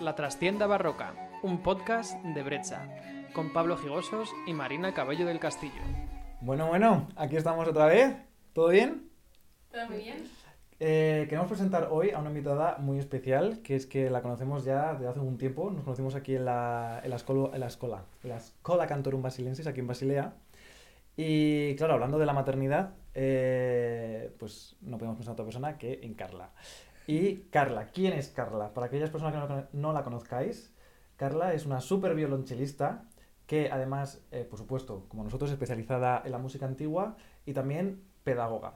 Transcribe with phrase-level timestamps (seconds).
[0.00, 1.12] La Trastienda Barroca,
[1.42, 2.88] un podcast de Brecha,
[3.32, 5.82] con Pablo Gigosos y Marina Cabello del Castillo.
[6.40, 8.14] Bueno, bueno, aquí estamos otra vez.
[8.52, 9.10] ¿Todo bien?
[9.72, 10.24] ¿Todo muy bien?
[10.78, 14.92] Eh, queremos presentar hoy a una invitada muy especial, que es que la conocemos ya
[14.92, 15.68] desde hace un tiempo.
[15.68, 19.20] Nos conocimos aquí en la, en la, escola, en la escola, en la Escola Cantorum
[19.20, 20.32] Basilensis, aquí en Basilea.
[21.16, 25.98] Y claro, hablando de la maternidad, eh, pues no podemos pensar en otra persona que
[26.04, 26.50] en Carla.
[27.08, 28.74] Y Carla, ¿quién es Carla?
[28.74, 30.74] Para aquellas personas que no, la conozcáis,
[31.16, 33.06] Carla es una súper violonchelista
[33.46, 38.74] que además, eh, por supuesto, como nosotros, especializada en la música antigua y también pedagoga.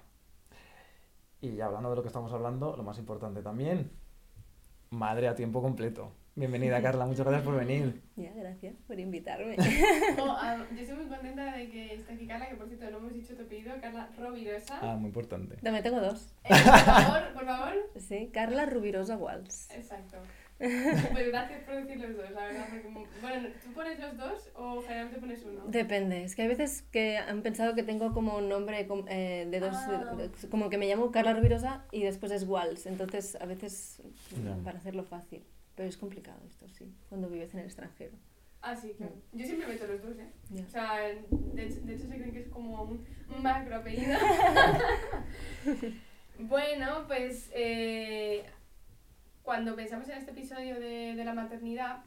[1.42, 3.92] Y hablando de lo que estamos hablando, lo más importante también,
[4.88, 6.12] madre a tiempo completo.
[6.34, 8.00] Bienvenida, Carla, muchas gracias por venir.
[8.16, 9.56] Ya, gracias por invitarme.
[10.18, 12.98] Oh, ah, yo estoy muy contenta de que esté aquí Carla, que por cierto no
[12.98, 14.78] hemos dicho tu apellido, Carla Rovirosa.
[14.80, 15.56] Ah, muy importante.
[15.56, 16.32] También tengo dos.
[16.44, 17.74] Eh, por favor, por favor.
[17.98, 19.70] Sí, Carla Rubirosa Walls.
[19.72, 20.16] Exacto.
[20.58, 22.66] Pues gracias por decir los dos, la verdad.
[22.70, 22.88] Porque,
[23.20, 25.64] bueno, ¿tú pones los dos o generalmente pones uno?
[25.66, 29.60] Depende, es que hay veces que han pensado que tengo como un nombre eh, de
[29.60, 30.14] dos, Ah.
[30.16, 34.00] de- de- como que me llamo Carla Rubirosa y después es Walls, entonces a veces
[34.64, 35.42] para hacerlo fácil.
[35.74, 38.12] Pero es complicado esto, sí, cuando vives en el extranjero.
[38.60, 39.14] Ah, sí, claro.
[39.32, 40.30] Yo siempre meto los dos, ¿eh?
[40.50, 40.64] Ya.
[40.64, 44.18] O sea, de, hecho- de hecho se creen que es como un un macro apellido.
[46.38, 48.44] bueno, pues eh,
[49.42, 52.04] cuando pensamos en este episodio de, de la maternidad,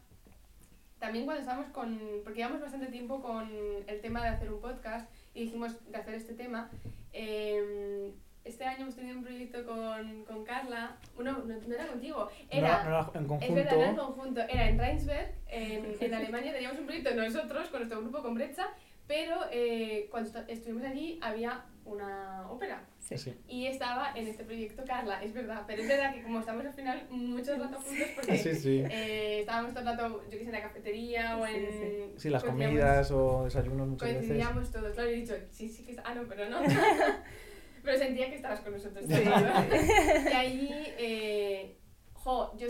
[1.00, 3.50] también cuando estábamos con, porque llevamos bastante tiempo con
[3.88, 6.70] el tema de hacer un podcast y dijimos de hacer este tema,
[7.14, 8.12] eh,
[8.46, 12.84] este año hemos tenido un proyecto con, con Carla, bueno, no, no era contigo, era...
[12.84, 14.06] no era en Es verdad, era en conjunto.
[14.16, 14.42] conjunto.
[14.42, 18.68] Era en Rheinsberg, en, en Alemania, teníamos un proyecto nosotros, con nuestro grupo, con Brecha,
[19.08, 22.84] pero eh, cuando estu- estuvimos allí había una ópera.
[23.00, 23.16] Sí.
[23.20, 23.36] Sí.
[23.48, 25.62] Y estaba en este proyecto Carla, es verdad.
[25.68, 29.72] Pero es verdad que como estamos al final mucho rato juntos, porque Sí, eh, estábamos
[29.76, 32.14] todo el rato, yo que sé, en la cafetería o en...
[32.18, 34.22] Sí, las comidas o desayunos muchas veces.
[34.28, 36.02] Coincidíamos todos, claro, he dicho, sí, sí que está...
[36.04, 36.62] Ah, no, pero no.
[37.86, 39.06] pero sentía que estabas con nosotros.
[39.08, 39.14] Sí.
[39.14, 41.78] Y ahí, eh,
[42.14, 42.68] jo, yo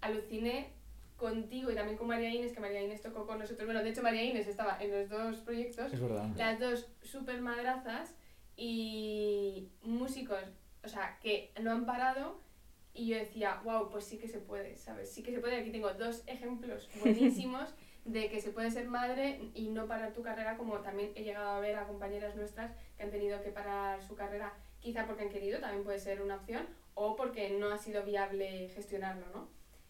[0.00, 0.74] aluciné
[1.16, 3.66] contigo y también con María Inés, que María Inés tocó con nosotros.
[3.66, 6.28] Bueno, de hecho María Inés estaba en los dos proyectos, Es verdad.
[6.36, 8.14] las dos super madrazas
[8.56, 10.42] y músicos,
[10.84, 12.44] o sea, que no han parado.
[12.92, 15.12] Y yo decía, wow, pues sí que se puede, ¿sabes?
[15.12, 15.56] Sí que se puede.
[15.56, 17.74] Aquí tengo dos ejemplos buenísimos
[18.06, 21.50] de que se puede ser madre y no parar tu carrera, como también he llegado
[21.50, 25.28] a ver a compañeras nuestras que han tenido que parar su carrera, quizá porque han
[25.28, 29.48] querido, también puede ser una opción, o porque no ha sido viable gestionarlo, ¿no?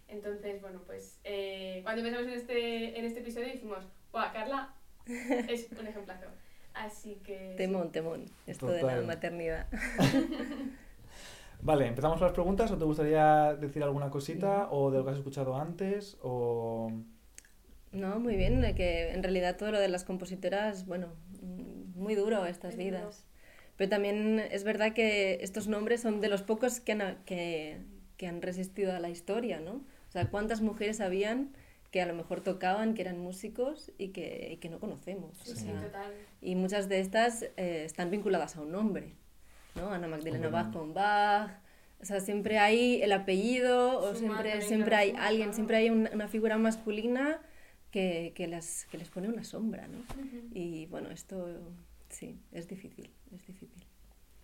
[0.09, 4.75] Entonces, bueno, pues eh, cuando empezamos en este, en este episodio dijimos, wow, Carla
[5.07, 6.27] es un ejemplazo.
[6.73, 7.51] Así que...
[7.51, 7.57] sí.
[7.57, 9.67] Temón, temón, esto de la maternidad.
[11.63, 15.11] Vale, ¿empezamos con las preguntas o te gustaría decir alguna cosita o de lo que
[15.11, 16.91] has escuchado antes o...
[17.93, 22.45] No, muy bien, que en realidad todo lo de las compositoras, bueno, mm, muy duro
[22.47, 22.99] estas Es duro.
[22.99, 23.25] vidas.
[23.77, 27.79] Pero también es verdad que estos nombres son de los pocos que han, que,
[28.17, 29.85] que han resistido a la historia, ¿no?
[30.09, 31.51] O sea, ¿cuántas mujeres habían
[31.91, 35.37] que a lo mejor tocaban, que eran músicos y que, y que no conocemos?
[35.45, 36.13] Sí, O sí, total.
[36.41, 39.13] y muchas de estas eh, están vinculadas a un nombre,
[39.75, 39.91] ¿no?
[39.91, 41.51] Ana Magdalena Bach con Bach.
[42.01, 45.91] O sea, siempre hay el apellido o Su siempre, madre, siempre hay alguien, siempre hay
[45.91, 47.41] un- una figura masculina
[47.97, 49.97] que, que, las, que les pone una sombra, ¿no?
[50.53, 51.47] Y bueno, esto
[52.11, 53.83] sí, es difícil, es difícil.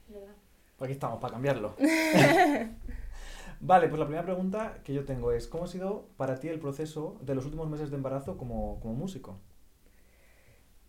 [0.09, 0.33] ¿verdad?
[0.81, 1.77] Aquí estamos, para cambiarlo.
[3.61, 6.61] Vale, pues la primera pregunta que yo tengo es, ¿cómo ha sido para ti el
[6.61, 9.39] proceso de los últimos meses de embarazo como, como músico?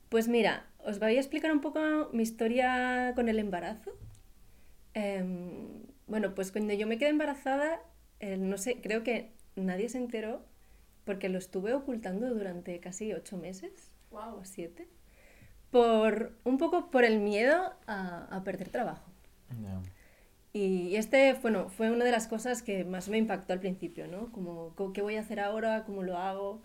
[0.07, 1.81] Pues mira, os voy a explicar un poco
[2.13, 3.91] mi historia con el embarazo.
[4.93, 7.81] Em, bueno, pues cuando yo me quedé embarazada,
[8.21, 10.45] eh, no sé, creo que nadie se enteró
[11.05, 14.39] porque lo estuve ocultando durante casi ocho meses Wow.
[14.39, 14.87] o siete,
[15.71, 19.11] por un poco por el miedo a, a perder trabajo.
[20.53, 24.31] Y este, bueno, fue una de las cosas que más me impactó al principio, ¿no?
[24.31, 25.83] Como, co- ¿qué voy a hacer ahora?
[25.85, 26.61] ¿Cómo lo hago?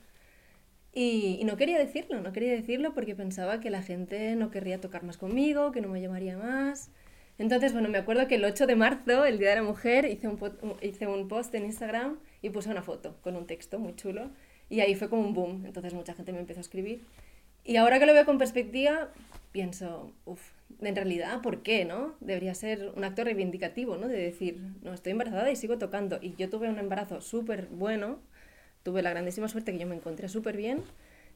[0.94, 4.80] Y, y no quería decirlo, no quería decirlo porque pensaba que la gente no querría
[4.80, 6.90] tocar más conmigo, que no me llamaría más.
[7.38, 10.26] Entonces, bueno, me acuerdo que el 8 de marzo, el Día de la Mujer, hice
[10.26, 10.38] un,
[10.82, 14.30] hice un post en Instagram y puse una foto con un texto muy chulo.
[14.68, 17.04] Y ahí fue como un boom, entonces mucha gente me empezó a escribir.
[17.64, 19.10] Y ahora que lo veo con perspectiva,
[19.52, 20.50] pienso, uff,
[20.80, 22.16] en realidad, ¿por qué, no?
[22.20, 24.08] Debería ser un acto reivindicativo, ¿no?
[24.08, 26.18] De decir, no, estoy embarazada y sigo tocando.
[26.20, 28.18] Y yo tuve un embarazo súper bueno,
[28.82, 30.82] tuve la grandísima suerte que yo me encontré súper bien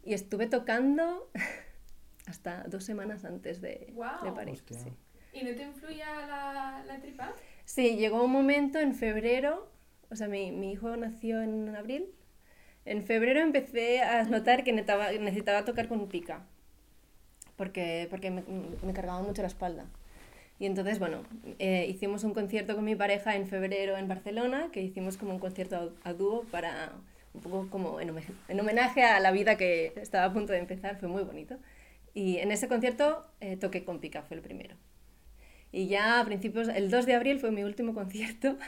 [0.05, 1.31] y estuve tocando
[2.27, 4.25] hasta dos semanas antes de, Guau.
[4.25, 4.55] de parir.
[4.55, 4.79] Hostia.
[4.79, 4.91] sí.
[5.33, 7.35] ¿Y no te influía la, la tripa?
[7.65, 9.71] Sí, llegó un momento en febrero,
[10.11, 12.07] o sea, mi, mi hijo nació en abril
[12.85, 16.47] En febrero empecé a notar que necesitaba, necesitaba tocar con pica,
[17.57, 18.43] porque, porque me,
[18.83, 19.87] me cargaba mucho la espalda.
[20.59, 21.25] Y entonces, bueno,
[21.59, 25.41] eh, hicimos un concierto con mi pareja en febrero en Barcelona, que hicimos como un
[25.41, 26.93] concierto a, a dúo para
[27.35, 30.61] un poco como en, homenaje, en homenaje a la vida que estaba a punto de
[30.61, 31.59] empezar, fue muy bonito.
[32.15, 34.77] Y en ese concierto eh, toqué con pica, fue el primero.
[35.73, 38.59] Y ya a principios, el 2 de abril fue mi último concierto,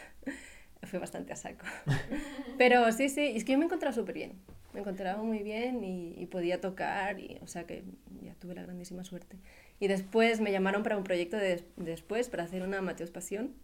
[0.82, 1.66] fue bastante a saco.
[2.58, 4.32] Pero sí, sí, es que yo me encontraba súper bien,
[4.72, 7.84] me encontraba muy bien y, y, podía tocar, y, o sea que
[8.22, 9.36] ya tuve la grandísima suerte.
[9.80, 13.54] Y después me llamaron para un proyecto de, después, para hacer una Mateos Pasión.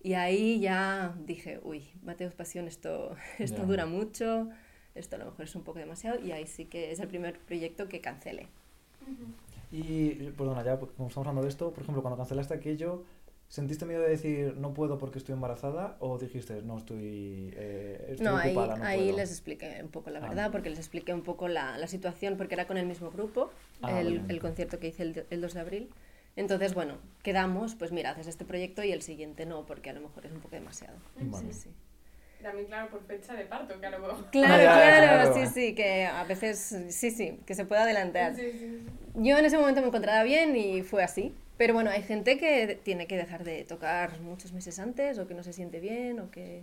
[0.00, 3.66] Y ahí ya dije, uy, Mateos Pasión, esto, esto yeah.
[3.66, 4.48] dura mucho,
[4.94, 7.38] esto a lo mejor es un poco demasiado, y ahí sí que es el primer
[7.40, 8.46] proyecto que cancelé.
[9.02, 9.47] Uh -huh.
[9.70, 13.04] Y, perdona, ya como estamos hablando de esto, por ejemplo, cuando cancelaste aquello,
[13.48, 18.26] ¿sentiste miedo de decir no puedo porque estoy embarazada o dijiste no estoy, eh, estoy
[18.26, 19.16] no, ocupada, ahí, no ahí puedo?
[19.16, 20.28] les expliqué un poco la Ah.
[20.28, 23.50] verdad, porque les expliqué un poco la, la situación, porque era con el mismo grupo,
[23.82, 25.90] Ah, el, el concierto que hice el, el 2 de abril.
[26.36, 30.00] Entonces, bueno, quedamos, pues mira, haces este proyecto y el siguiente no, porque a lo
[30.00, 30.96] mejor es un poco demasiado.
[31.20, 31.52] Vale.
[31.52, 31.70] Sí, sí.
[32.42, 34.30] También, claro, por fecha de parto, que a lo mejor.
[34.30, 35.46] Claro, Ah, ya, claro, claro.
[35.46, 36.58] sí, sí, que a veces,
[36.90, 38.34] sí, sí, que se puede adelantar.
[38.36, 38.86] Sí, sí, sí.
[39.16, 41.34] Yo en ese momento me encontraba bien y fue así.
[41.56, 45.34] Pero bueno, hay gente que tiene que dejar de tocar muchos meses antes o que
[45.34, 46.62] no se siente bien o que...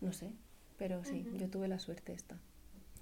[0.00, 0.30] no sé.
[0.78, 1.36] Pero sí, Ujú.
[1.36, 2.36] yo tuve la suerte esta.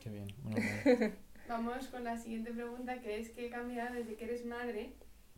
[0.00, 0.26] Qué bien.
[0.44, 0.64] menos
[1.00, 1.12] mal.
[1.48, 4.94] Vamos con la siguiente pregunta, que es ¿qué cambia desde que eres madre?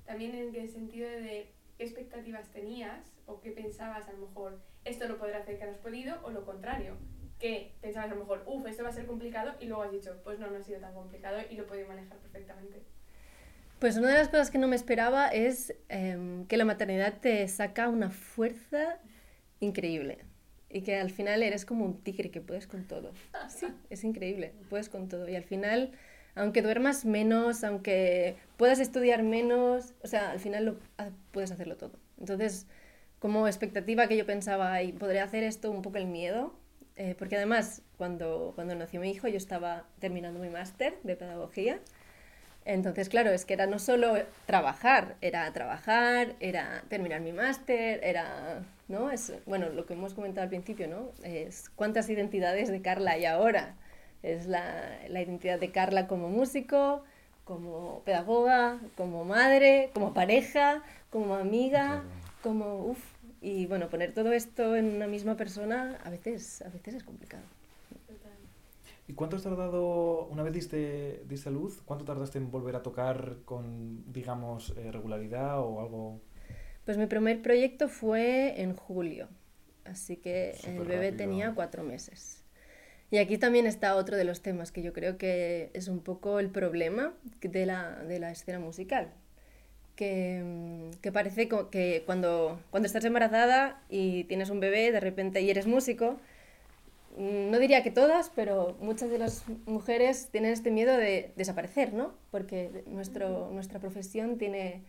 [0.07, 5.09] También en el sentido de qué expectativas tenías o qué pensabas a lo mejor, esto
[5.09, 6.97] lo podré hacer que no has podido, o lo contrario,
[7.39, 10.21] que pensabas a lo mejor, uff, esto va a ser complicado, y luego has dicho,
[10.25, 12.83] pues no, no ha sido tan complicado y lo he podido manejar perfectamente.
[13.79, 17.47] Pues una de las cosas que no me esperaba es em, que la maternidad te
[17.47, 18.99] saca una fuerza
[19.61, 20.19] increíble
[20.69, 23.13] y que al final eres como un tigre que puedes con todo.
[23.49, 25.29] Sí, es increíble, puedes con todo.
[25.29, 25.93] Y al final,
[26.39, 31.77] aunque duermas menos, aunque puedas estudiar menos, o sea, al final lo, ha- puedes hacerlo
[31.77, 31.93] todo.
[32.19, 32.67] Entonces,
[33.19, 36.55] como expectativa que yo pensaba, y podré hacer esto, un poco el miedo,
[36.97, 41.81] eh, porque además cuando, cuando nació mi hijo yo estaba terminando mi máster de pedagogía.
[42.65, 44.15] Entonces, claro, es que era no solo
[44.47, 49.11] trabajar, era trabajar, era terminar mi máster, era, ¿no?
[49.11, 51.11] Es, bueno, lo que hemos comentado al principio, ¿no?
[51.25, 53.75] Es cuántas identidades de Carla hay ahora.
[54.23, 57.05] Es la, la identidad de Carla como músico,
[57.45, 62.03] como pedagoga, como madre, como pareja, como amiga,
[62.43, 63.03] como, uff,
[63.41, 67.45] y bueno, poner todo esto en una misma persona a veces, a veces es complicado.
[69.07, 73.39] ¿Y cuánto has tardado, una vez diste, diste luz, cuánto tardaste en volver a tocar
[73.47, 76.21] con, digamos, eh, regularidad o algo?
[76.85, 79.29] Pues mi primer proyecto fue en julio,
[79.87, 81.17] así que el bebé rápido.
[81.17, 82.38] tenía cuatro meses.
[83.11, 86.41] Y aquí también está otro de los temas que yo creo que es un poco
[86.41, 89.09] el problema de la, de la escena musical.
[89.97, 95.41] Que, mm, que parece que cuando, cuando estás embarazada y tienes un bebé de repente
[95.41, 96.21] y eres músico,
[97.17, 101.95] mm, no diría que todas, pero muchas de las mujeres tienen este miedo de desaparecer,
[101.95, 102.15] ¿no?
[102.31, 104.83] Porque nuestro, nuestra profesión tiene,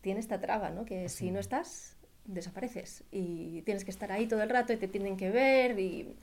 [0.00, 0.84] tiene esta traba, ¿no?
[0.84, 4.88] Que si no estás, desapareces y tienes que estar ahí todo el rato y te
[4.88, 6.16] tienen que ver y,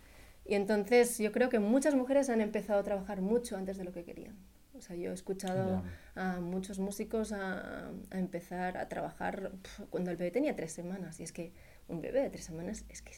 [0.45, 3.91] y entonces yo creo que muchas mujeres han empezado a trabajar mucho antes de lo
[3.91, 4.35] que querían.
[4.75, 5.83] O sea, yo he escuchado
[6.15, 9.51] a muchos músicos a, a empezar a trabajar
[9.89, 11.53] cuando el bebé tenía tres semanas y es que
[11.87, 13.13] un bebé de tres semanas es que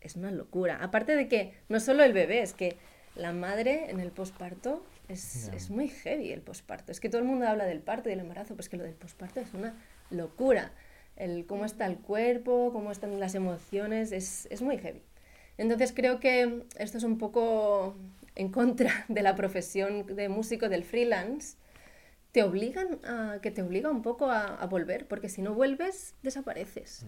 [0.00, 0.78] es una locura.
[0.82, 2.78] Aparte de que no solo el bebé, es que
[3.16, 5.56] la madre en el posparto es, Ya.
[5.56, 6.90] es muy heavy el posparto.
[6.90, 8.94] Es que todo el mundo habla del parto y del embarazo, pues que lo del
[8.94, 9.74] posparto es una
[10.10, 10.72] locura.
[11.16, 15.02] El cómo está el cuerpo, cómo están las emociones, es, es muy heavy.
[15.58, 17.94] Entonces creo que esto es un poco
[18.34, 21.56] en contra de la profesión de músico del freelance.
[22.32, 26.14] Te obligan a, que te obliga un poco a, a volver, porque si no vuelves,
[26.22, 27.04] desapareces.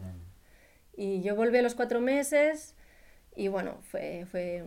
[0.96, 2.74] Y yo volví a los cuatro meses
[3.36, 4.64] y bueno, fue, fue,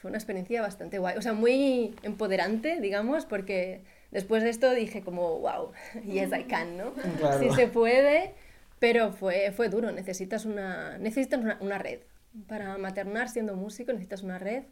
[0.00, 5.02] fue una experiencia bastante guay, o sea, muy empoderante, digamos, porque después de esto dije
[5.02, 5.72] como, wow,
[6.04, 6.94] yes I can, ¿no?
[7.18, 7.38] Claro.
[7.40, 8.34] Sí se puede,
[8.78, 12.00] pero fue, fue duro, necesitas, una, necesitas una, una red.
[12.46, 14.64] Para maternar siendo músico necesitas una red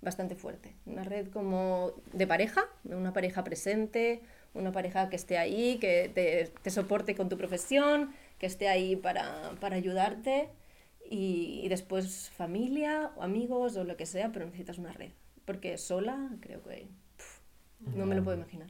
[0.00, 4.20] bastante fuerte, una red como de pareja, una pareja presente,
[4.52, 8.96] una pareja que esté ahí, que te, te soporte con tu profesión, que esté ahí
[8.96, 10.50] para, para ayudarte
[11.10, 15.12] y, y después familia o amigos o lo que sea, pero necesitas una red,
[15.44, 17.40] porque sola creo que pf,
[17.96, 18.68] no me lo puedo imaginar.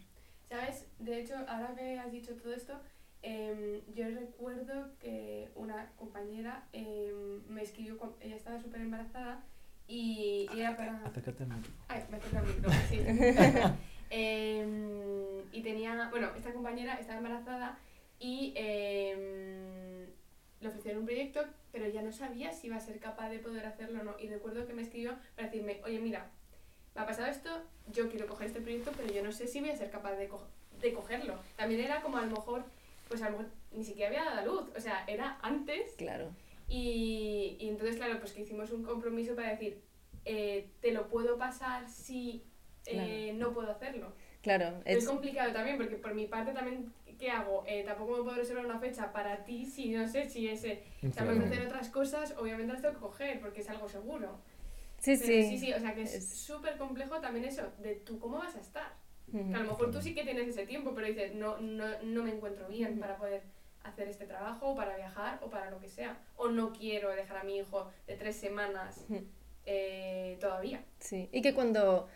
[0.49, 0.87] ¿Sabes?
[1.01, 2.81] De hecho, ahora que has dicho todo esto,
[3.25, 9.43] em, yo recuerdo que una compañera em, me escribió, cu- ella estaba súper embarazada
[9.89, 11.05] y, y era para...
[11.07, 11.73] Acércate al micro.
[11.89, 13.01] Ay, me toca el micro, sí.
[14.11, 17.79] Em, y tenía, bueno, esta compañera estaba embarazada
[18.21, 20.09] y le
[20.69, 21.41] ofrecieron un proyecto,
[21.73, 24.15] pero ya no sabía si iba a ser capaz de poder hacerlo o no.
[24.21, 26.31] Y recuerdo que me escribió para decirme, oye, mira,
[26.95, 27.51] me ha pasado esto,
[27.93, 30.29] yo quiero coger este proyecto, pero yo no sé si voy a ser capaz de,
[30.29, 30.47] co-
[30.81, 31.35] de cogerlo.
[31.57, 32.65] También era como a lo mejor,
[33.09, 36.31] pues a lo mejor ni siquiera había dado a luz, o sea, era antes Claro.
[36.69, 39.81] y, y entonces, claro, pues que hicimos un compromiso para decir,
[40.25, 42.45] eh, te lo puedo pasar si
[42.87, 44.13] eh, no puedo hacerlo.
[44.43, 47.65] Claro, Es, es, complicado también, porque por mi parte también, ¿qué hago?
[47.67, 50.83] Eh, tampoco me puedo reservar una fecha para ti si no sé si ese...
[51.09, 51.39] O sea, Claro.
[51.39, 54.39] ofrecen otras cosas, obviamente las tengo que coger, porque es algo seguro.
[54.99, 55.43] sí, Pero sí.
[55.49, 58.57] sí, sí, o sea que es Es- súper complejo también eso, de tú cómo vas
[58.57, 58.93] a estar.
[59.31, 62.23] Que a lo mejor tú sí que tienes ese tiempo, pero dices, no, no, no
[62.23, 63.43] me encuentro bien para poder
[63.83, 66.19] hacer este trabajo, o para viajar, o para lo que sea.
[66.37, 69.05] O no quiero dejar a mi hijo de tres semanas
[69.67, 70.83] eh, todavía.
[71.01, 72.09] Sí, y que cuando,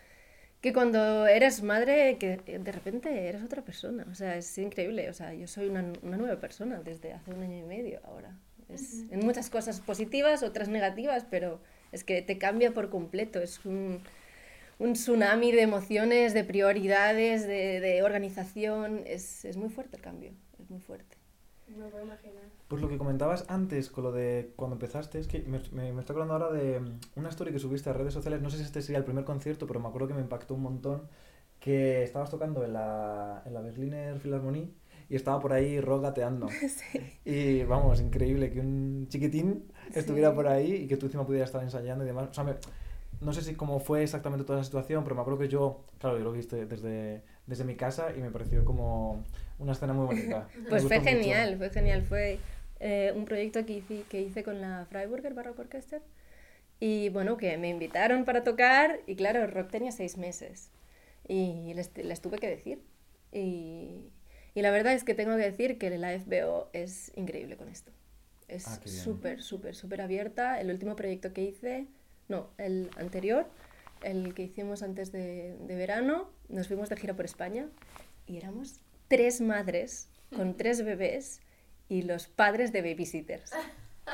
[0.61, 5.13] que cuando eres madre, que de repente eres otra persona, o sea, es increíble, o
[5.13, 8.35] sea, yo soy una, una nueva persona desde hace un año y medio ahora.
[8.67, 11.59] Es, En muchas cosas positivas, otras negativas, pero
[11.91, 14.01] es que te cambia por completo, es un,
[14.79, 20.31] un tsunami de emociones, de prioridades, de, de organización, es, es muy fuerte el cambio,
[20.59, 21.17] es muy fuerte.
[21.67, 22.43] Me puedo imaginar.
[22.67, 25.99] Pues lo que comentabas antes con lo de cuando empezaste, es que me, me, me
[25.99, 28.63] estoy acordando ahora de mm, una story que subiste a redes sociales, no sé si
[28.63, 31.07] este sería el primer concierto, pero me acuerdo que me impactó un montón,
[31.59, 34.71] que estabas tocando en la, en la Berliner Philharmonie
[35.09, 36.47] y estaba por ahí rock gateando.
[37.25, 40.35] Y vamos, increíble que un chiquitín estuviera Sí.
[40.35, 42.29] por ahí y que tú encima pudieras estar ensayando y demás.
[42.31, 42.55] O sea, me-
[43.21, 46.17] no sé si cómo fue exactamente toda la situación, pero me acuerdo que yo, claro,
[46.17, 49.23] yo lo viste desde, desde mi casa y me pareció como
[49.57, 50.47] una escena muy bonita.
[50.69, 52.03] Pues fue genial, fue genial.
[52.03, 52.39] Fue
[52.79, 56.01] eh, un proyecto que hice, que hice con la Freiburger Baroque Orchester.
[56.79, 60.71] Y bueno, que me invitaron para tocar y claro, el rock tenía seis meses.
[61.27, 62.81] Y les, les tuve que decir.
[63.31, 64.11] Y,
[64.55, 67.91] y la verdad es que tengo que decir que la FBO es increíble con esto.
[68.47, 70.59] Es Ah, súper, súper, súper abierta.
[70.61, 71.87] El último proyecto que hice,
[72.29, 73.47] no, el anterior,
[74.01, 77.67] el que hicimos antes de, de verano, nos fuimos de gira por España
[78.25, 81.41] y éramos tres madres con tres bebés
[81.89, 83.51] y los padres de babysitters.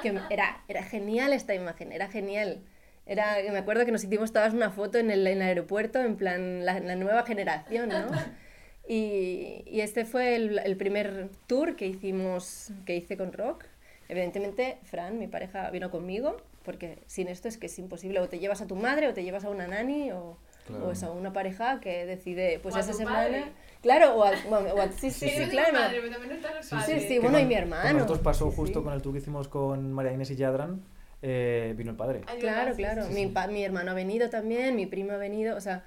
[0.01, 2.61] Que era, era genial esta imagen, era genial.
[3.05, 6.15] Era, me acuerdo que nos hicimos todas una foto en el, en el aeropuerto, en
[6.17, 8.07] plan la, la nueva generación, ¿no?
[8.87, 13.65] Y, y este fue el, el primer tour que hicimos, que hice con Rock.
[14.09, 18.19] Evidentemente, Fran, mi pareja, vino conmigo, porque sin esto es que es imposible.
[18.19, 20.87] O te llevas a tu madre, o te llevas a una nani, o, Claro.
[20.87, 23.17] o es a una pareja que decide, pues esa semana...
[23.19, 23.43] padre.
[23.83, 25.73] Claro, o a, o a- sí, sí, Sí, sí, claro.
[25.73, 26.75] madre, pero también están los Sí.
[26.87, 27.93] Sí, sí, bueno, y mi hermano.
[27.93, 28.83] nosotros pasó justo sí.
[28.83, 30.81] con el tour que hicimos con María Inés y Yadran,
[31.21, 32.21] eh, vino el padre.
[32.25, 33.05] Ay, Claro, claro.
[33.05, 35.83] sí, Mi, pa- mi hermano ha venido también, mi primo ha venido, o sea,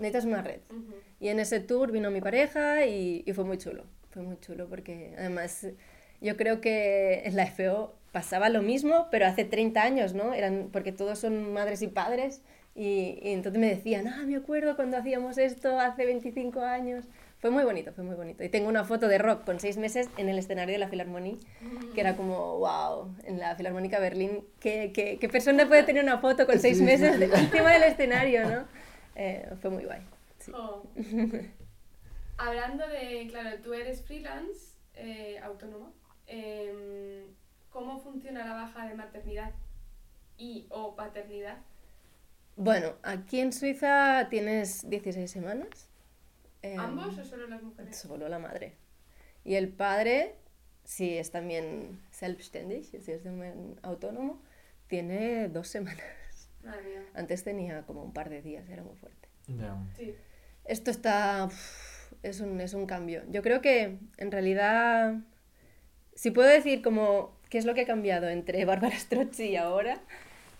[0.00, 0.58] necesitas una red.
[0.70, 0.94] Ujú.
[1.20, 3.84] Y en ese tour vino mi pareja y, y fue muy chulo.
[4.10, 5.68] Fue muy chulo porque además
[6.20, 10.32] yo creo que en la FO pasaba lo mismo, pero hace 30 años, ¿no?
[10.34, 12.42] Eran, porque todos son madres y padres.
[12.74, 17.06] Y, y entonces me decían, ah, me acuerdo cuando hacíamos esto hace 25 años.
[17.38, 18.42] Fue muy bonito, fue muy bonito.
[18.44, 21.36] Y tengo una foto de rock con seis meses en el escenario de la Filarmonía,
[21.94, 26.18] que era como, wow, en la Filarmónica Berlín, ¿qué, qué, qué persona puede tener una
[26.18, 28.64] foto con seis meses de- encima del escenario, ¿no?
[29.14, 30.00] Eh, fue muy guay.
[30.38, 30.52] Sí.
[30.52, 30.82] Jo.
[32.38, 35.90] Hablando de, claro, tú eres freelance, eh, autónoma.
[36.26, 37.34] Em,
[37.70, 39.52] ¿Cómo funciona la baja de maternidad
[40.38, 41.58] y o paternidad?
[42.56, 45.90] Bueno, aquí en Suiza tienes 16 semanas.
[46.62, 47.96] Em, ¿Ambos o solo las mujeres?
[47.96, 48.74] Solo la madre.
[49.44, 50.36] Y el padre,
[50.84, 54.42] si es también selbstständig, si es también autónomo,
[54.88, 56.00] tiene dos semanas.
[56.64, 57.02] Madre mía.
[57.14, 59.28] Antes tenía como un par de días, era muy fuerte.
[59.48, 59.76] Ya.
[59.96, 60.14] Sí.
[60.64, 61.44] Esto está...
[61.44, 63.22] uf, es, un, es un cambio.
[63.30, 65.14] Yo creo que en realidad,
[66.16, 70.00] si puedo decir como qué es lo que ha cambiado entre Bárbara Strozzi y ahora,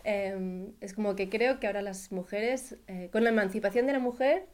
[0.05, 3.99] em, es como que creo que ahora las mujeres, eh, con la emancipación de la
[3.99, 4.47] mujer,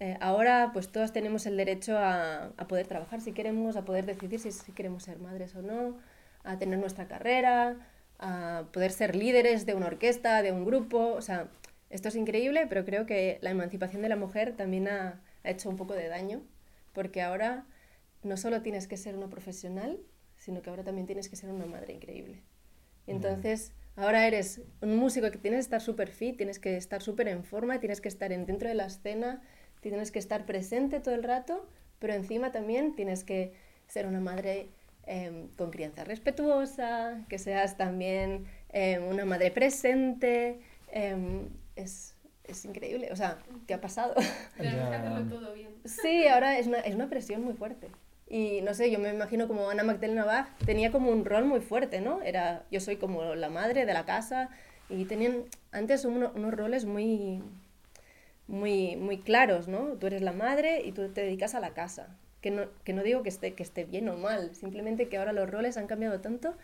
[0.00, 4.04] eh, ahora pues todas tenemos el derecho a, a poder trabajar si queremos, a poder
[4.04, 5.98] decidir si, si queremos ser madres o no,
[6.44, 7.76] a tener nuestra carrera,
[8.18, 11.48] a poder ser líderes de una orquesta, de un grupo, o sea,
[11.90, 15.68] esto es increíble, pero creo que la emancipación de la mujer también ha, ha hecho
[15.68, 16.42] un poco de daño,
[16.92, 17.64] porque ahora
[18.22, 20.00] no solo tienes que ser una profesional,
[20.42, 22.42] sino que ahora también tienes que ser una madre increíble.
[23.06, 27.00] Y entonces, ahora eres un músico que tienes que estar súper fit, tienes que estar
[27.00, 29.40] súper en forma, tienes que estar en, dentro de la escena,
[29.80, 31.68] tienes que estar presente todo el rato,
[32.00, 33.52] pero encima también tienes que
[33.86, 34.70] ser una madre
[35.06, 40.58] em, con crianza respetuosa, que seas también em, una madre presente,
[40.90, 43.10] em, es, es increíble.
[43.12, 44.14] O sea, ¿qué ha pasado?
[45.54, 45.70] Bien.
[45.84, 47.88] Sí, ahora es una, es una presión muy fuerte.
[48.32, 51.60] Y no sé, yo me imagino como Ana Magdalena Bach tenía como un rol muy
[51.60, 52.22] fuerte, ¿no?
[52.22, 54.48] Era, yo soy como la madre de la casa
[54.88, 57.42] y tenían antes uno- unos roles muy,
[58.48, 59.98] muy, muy claros, ¿no?
[59.98, 62.16] Tú eres la madre y tú te dedicas a la casa.
[62.40, 65.34] Que no, que no digo que esté, que esté bien o mal, simplemente que ahora
[65.34, 66.54] los roles han cambiado tanto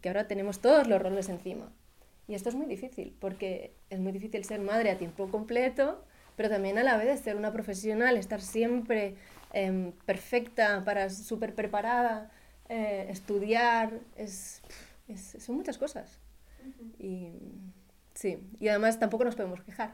[0.00, 1.72] que ahora tenemos todos los roles encima.
[2.28, 6.04] Y esto es muy difícil, porque es muy difícil ser madre a tiempo completo,
[6.36, 9.16] pero también a la vez ser una profesional, estar siempre
[9.52, 12.30] em, perfecta, para súper preparada,
[12.68, 14.62] eh, estudiar, es,
[15.08, 16.18] es- son muchas cosas.
[16.98, 17.30] Y
[18.14, 19.92] sí, y además tampoco nos podemos quejar,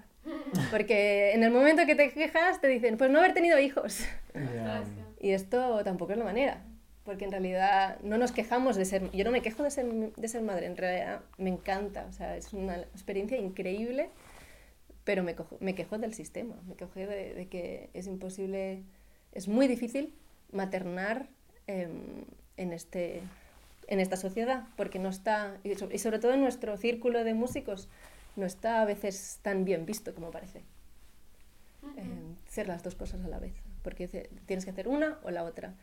[0.71, 4.00] porque en el momento que te quejas te dicen, pues no haber tenido hijos.
[5.21, 6.62] Y esto tampoco es la manera,
[7.04, 9.11] porque en realidad no nos quejamos de ser...
[9.12, 12.37] Yo no me quejo de ser, de ser madre, en realidad me encanta, o sea,
[12.37, 14.09] es una experiencia increíble,
[15.04, 18.82] pero me, cojo- me quejo del sistema, me quejo de, de que es imposible,
[19.32, 20.12] es muy difícil
[20.52, 21.26] maternar
[21.66, 22.24] em,
[22.56, 23.22] en, este,
[23.88, 27.34] en esta sociedad, porque no está, y so- y sobre todo en nuestro círculo de
[27.34, 27.88] músicos,
[28.36, 30.62] no está a veces tan bien visto como parece
[31.96, 32.02] eh,
[32.48, 34.08] ser las dos cosas a la vez, porque
[34.46, 35.74] tienes que hacer una o la otra.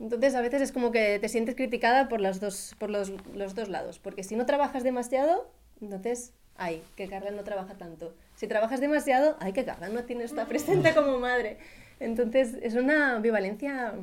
[0.00, 3.54] Entonces a veces es como que te sientes criticada por, las dos, por los, los
[3.54, 5.50] dos lados, porque si no trabajas demasiado,
[5.80, 8.14] entonces, ay, que Carla no trabaja tanto.
[8.36, 11.58] Si trabajas demasiado, ay, que Carla no tiene está presente como madre.
[12.00, 13.94] Entonces es una ambivalencia,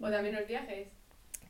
[0.00, 0.88] O también los viajes.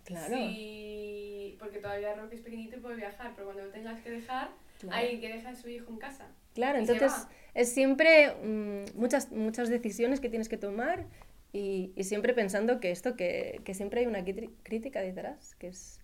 [0.04, 0.34] claro.
[0.36, 4.50] Sí, porque todavía Roque es pequeñito y puede viajar, pero cuando lo tengas que dejar,
[4.80, 4.96] Claro.
[4.96, 6.26] hay que dejar a su hijo en casa.
[6.54, 7.12] Claro, entonces
[7.54, 11.06] es siempre mm, muchas, muchas decisiones que tienes que tomar
[11.52, 16.00] y, y siempre pensando que esto, que, que siempre hay una crítica detrás, que es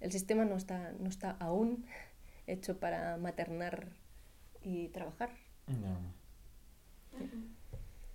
[0.00, 1.84] el sistema no está, no está aún
[2.46, 3.88] hecho para maternar
[4.62, 5.30] y trabajar.
[5.68, 5.98] Ya.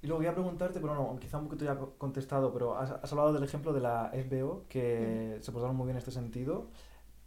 [0.02, 2.92] Y luego voy a preguntarte, pero no, quizá un poquito ya co- contestado, pero has,
[2.92, 6.68] has hablado del ejemplo de la FBO, que se portaron muy bien en este sentido.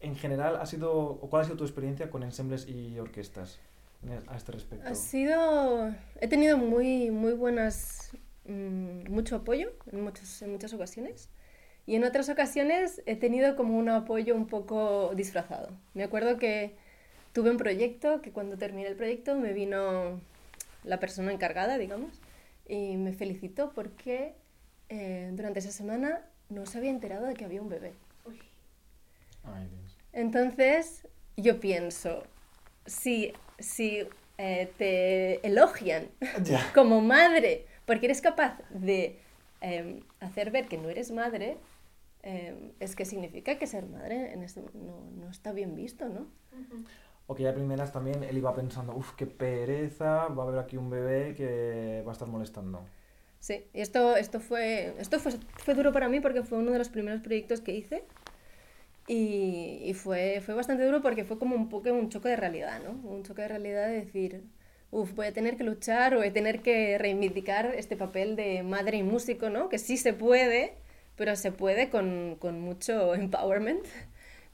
[0.01, 3.59] En general, ha sido, o ¿cuál ha sido tu experiencia con ensembles y orquestas
[4.09, 4.91] e- a este respecto?
[4.91, 8.11] Ha sido, he tenido muy, muy buenas,
[8.47, 11.29] mm, mucho apoyo en muchas, en muchas ocasiones.
[11.87, 15.69] Y en otras ocasiones he tenido como un apoyo un poco disfrazado.
[15.95, 16.75] Me acuerdo que
[17.33, 20.21] tuve un proyecto, que cuando terminé el proyecto me vino
[20.85, 22.21] la persona encargada, digamos,
[22.67, 24.35] y me felicitó porque
[24.89, 27.93] eh, durante esa semana no se había enterado de que había un bebé.
[28.27, 28.41] Uy,
[29.45, 29.97] Ay, Dios.
[30.13, 32.23] Entonces, yo pienso,
[32.87, 34.07] si, si
[34.39, 36.09] eh, te elogian
[36.75, 39.19] como madre, porque eres capaz de
[39.61, 41.59] em, hacer ver que no eres madre,
[42.23, 46.27] em, es que significa que ser madre en este- no, no está bien visto, ¿no?
[47.27, 50.61] O que ya de primeras también él iba pensando, uff, qué pereza, va a haber
[50.61, 52.91] aquí un bebé que va a estar molestando.
[53.41, 56.79] Sí, y esto, esto, fue, esto fue, fue duro para mí porque fue uno de
[56.79, 58.05] los primeros proyectos que hice
[59.07, 62.81] y, y fue, fue bastante duro porque fue como un poco un choque de realidad,
[62.83, 62.93] ¿no?
[63.09, 64.45] Un choque de realidad de decir,
[64.91, 68.63] uff, voy a tener que luchar o voy a tener que reivindicar este papel de
[68.63, 69.69] madre y músico, ¿no?
[69.69, 70.75] Que sí se puede,
[71.17, 73.85] pero se puede con, con mucho empowerment,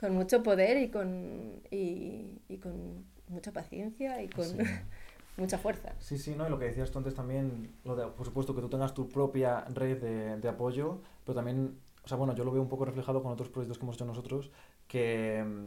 [0.01, 4.57] con mucho poder y con, y, y con mucha paciencia y con Sí.
[5.37, 5.93] mucha fuerza.
[6.01, 6.47] Sí, sí, ¿no?
[6.47, 9.09] Y lo que decías tú antes también, lo de, por supuesto, que tú tengas tu
[9.09, 12.85] propia red de, de apoyo, pero también, o sea, bueno, yo lo veo un poco
[12.87, 14.51] reflejado con otros proyectos que hemos hecho nosotros,
[14.89, 15.67] que mm,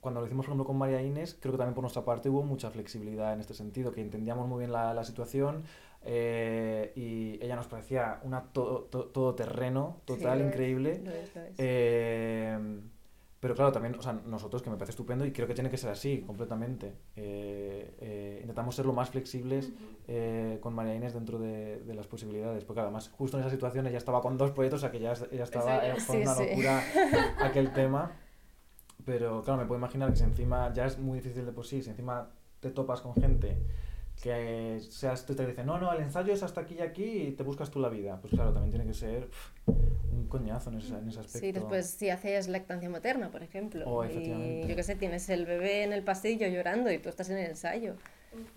[0.00, 2.42] cuando lo hicimos, por ejemplo, con María Inés, creo que también por nuestra parte hubo
[2.42, 5.62] mucha flexibilidad en este sentido, que entendíamos muy bien la, la situación
[6.02, 11.00] eh, y ella nos parecía una to- to- todoterreno total, Sí, lo es, increíble.
[11.04, 11.54] lo es, lo es.
[11.58, 12.80] Eh,
[13.40, 15.78] pero claro, también, o sea, nosotros, que me parece estupendo y creo que tiene que
[15.78, 16.92] ser así, completamente.
[17.16, 19.72] Eh, eh, intentamos ser lo más flexibles
[20.08, 22.64] eh, con María Inés dentro de, de las posibilidades.
[22.64, 25.12] Porque además, justo en esa situación ella estaba con dos proyectos, o sea que ya,
[25.12, 25.88] estaba ya.
[25.88, 26.46] eh, con Sí, una sí.
[26.50, 26.82] locura
[27.40, 28.12] aquel tema.
[29.04, 31.82] Pero claro, me puedo imaginar que si encima ya es muy difícil de por sí,
[31.82, 32.28] si encima
[32.60, 33.56] te topas con gente
[34.20, 37.30] que seas tú te dice, no, no, el ensayo es hasta aquí y aquí y
[37.32, 38.18] te buscas tú la vida.
[38.20, 39.72] Pues claro, también tiene que ser pf,
[40.12, 41.38] un coñazo en ese, en ese aspecto.
[41.38, 45.46] Sí, después si haces lactancia materna, por ejemplo, Oh, y yo qué sé, tienes el
[45.46, 47.96] bebé en el pasillo llorando y tú estás en el ensayo.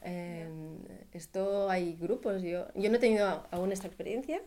[0.04, 0.48] Eh,
[1.14, 4.42] esto hay grupos, yo, yo no he tenido aún esta experiencia,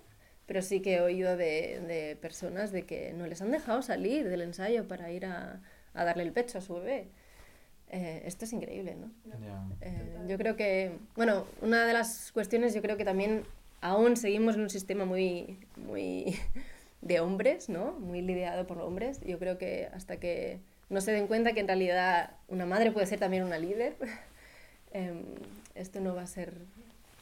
[0.46, 4.29] pero sí que he oído de, de personas de que no les han dejado salir
[4.29, 5.61] del ensayo para ir a,
[5.94, 7.09] a darle el pecho a su bebé.
[7.90, 9.11] Eh, esto es increíble, ¿no?
[9.40, 9.64] Ya.
[9.81, 13.44] Eh, yo creo que, bueno, una de las cuestiones, yo creo que también
[13.81, 16.37] aún seguimos en un sistema muy, muy
[17.03, 17.92] de hombres, ¿no?
[17.92, 19.20] Muy lidiado por hombres.
[19.20, 20.59] Yo creo que hasta que
[20.90, 23.96] no se den cuenta que en realidad una madre puede ser también una líder,
[24.92, 25.22] em,
[25.75, 26.55] esto no va a ser,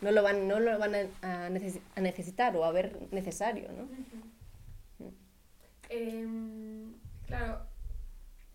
[0.00, 0.98] no lo van, no lo van a,
[1.46, 3.86] a necesi- a necesitar o a ver necesario, ¿no?
[5.90, 6.94] Em,
[7.26, 7.60] claro,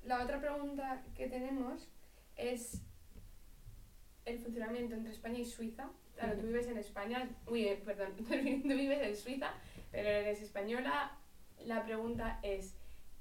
[0.06, 1.88] la otra pregunta que tenemos
[2.40, 2.82] es
[4.26, 5.90] el funcionamiento entre España y Suiza.
[6.16, 9.54] Claro, tú vives en España, uy, eh, perdón, tú vives en Suiza,
[9.92, 11.18] pero eres española.
[11.66, 12.76] La pregunta es,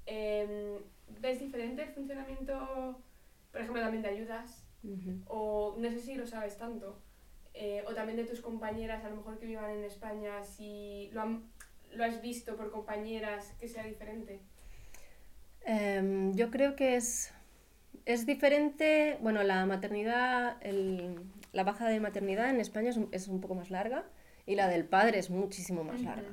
[0.05, 0.79] em,
[1.19, 3.01] ¿ves diferente el funcionamiento,
[3.51, 4.65] por ejemplo, también de ayudas?
[5.27, 7.01] O no sé si lo sabes tanto.
[7.53, 11.21] eh, o también de tus compañeras, a lo mejor que vivan en España, si lo,
[11.21, 11.43] han-
[11.91, 14.39] lo has visto por compañeras que sea diferente.
[15.65, 17.33] Em, yo creo que es,
[18.13, 21.19] es diferente, bueno, la maternidad, el-
[21.53, 24.03] la baja de maternidad en España es un, es un poco más larga
[24.45, 26.29] y la del padre es muchísimo más larga.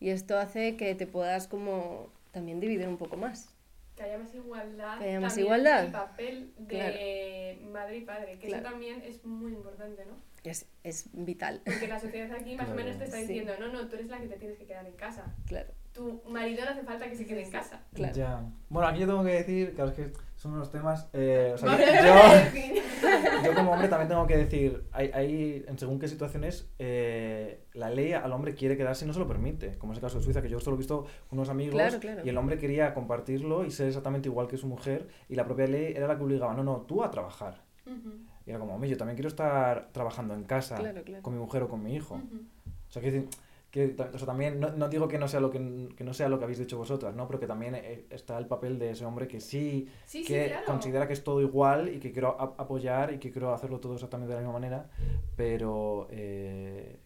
[0.00, 3.54] Y esto hace que te puedas como también dividir un poco más.
[3.96, 4.98] Que haya más igualdad.
[5.00, 5.84] Que haya más igualdad.
[5.86, 8.62] El papel de madre y padre, que Claro.
[8.62, 10.12] eso también es muy importante, ¿no?
[10.44, 12.84] Es, es vital, Porque la sociedad aquí más o Claro.
[12.86, 13.26] menos te está Sí.
[13.26, 15.24] diciendo, no, no, tú eres la que te tienes que quedar en casa.
[15.46, 15.72] claro.
[15.98, 17.80] Tu marido no hace falta que se quede en casa.
[17.92, 18.14] Claro.
[18.14, 18.42] Ya.
[18.68, 21.08] Bueno, aquí yo tengo que decir, claro, es que son unos temas...
[21.12, 22.78] eh, o sea, Vale, yo-.
[23.44, 27.90] Yo como hombre también tengo que decir, hay, hay en según qué situaciones, eh, la
[27.90, 30.24] ley al hombre quiere quedarse y no se lo permite, como es el caso de
[30.24, 32.22] Suiza, que yo esto lo he visto con unos amigos Claro, claro.
[32.24, 35.66] y el hombre quería compartirlo y ser exactamente igual que su mujer y la propia
[35.68, 37.62] ley era la que obligaba, no, no, tú a trabajar.
[37.86, 38.14] Ujú,
[38.46, 41.22] Y era como, hombre, yo también quiero estar trabajando en casa Claro, claro.
[41.22, 42.16] con mi mujer o con mi hijo.
[42.16, 42.40] ujú.
[42.88, 43.30] O sea, quiero decir,
[43.70, 46.28] que, o sea, también, no, no digo que no, sea lo que, que no sea
[46.28, 47.26] lo que habéis dicho vosotras, ¿no?
[47.26, 50.46] Pero que también eh, está el papel de ese hombre que sí Sí, sí, que
[50.48, 50.64] claro.
[50.66, 54.30] considera que es todo igual y que quiero apoyar y que quiero hacerlo todo exactamente
[54.30, 54.90] de la misma manera,
[55.36, 56.98] pero eh,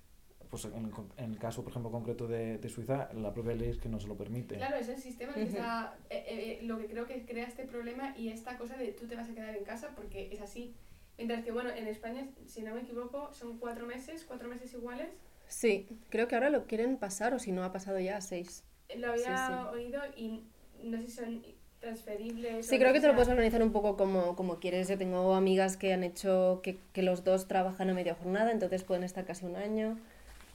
[0.51, 3.79] pues en, en el caso, por ejemplo, concreto de, de Suiza, la propia ley es
[3.79, 4.57] que no se lo permite.
[4.57, 8.15] Claro, es el sistema que está, eh, eh, lo que creo que crea este problema
[8.17, 10.75] y esta cosa de tú te vas a quedar en casa porque es así.
[11.17, 15.09] Mientras que, bueno, en España, si no me equivoco, son cuatro meses, cuatro meses iguales.
[15.53, 18.65] Sí, creo que ahora lo quieren pasar o si no ha pasado ya a seis.
[18.97, 20.43] Lo había Sí, oído y
[20.83, 21.43] no sé si son
[21.81, 22.67] transferibles.
[22.67, 23.17] Sí, creo que te lo sea.
[23.17, 24.89] puedes organizar un poco como, como quieres.
[24.89, 28.83] Yo tengo amigas que han hecho que, que los dos trabajan a media jornada, entonces
[28.83, 29.99] pueden estar casi un año.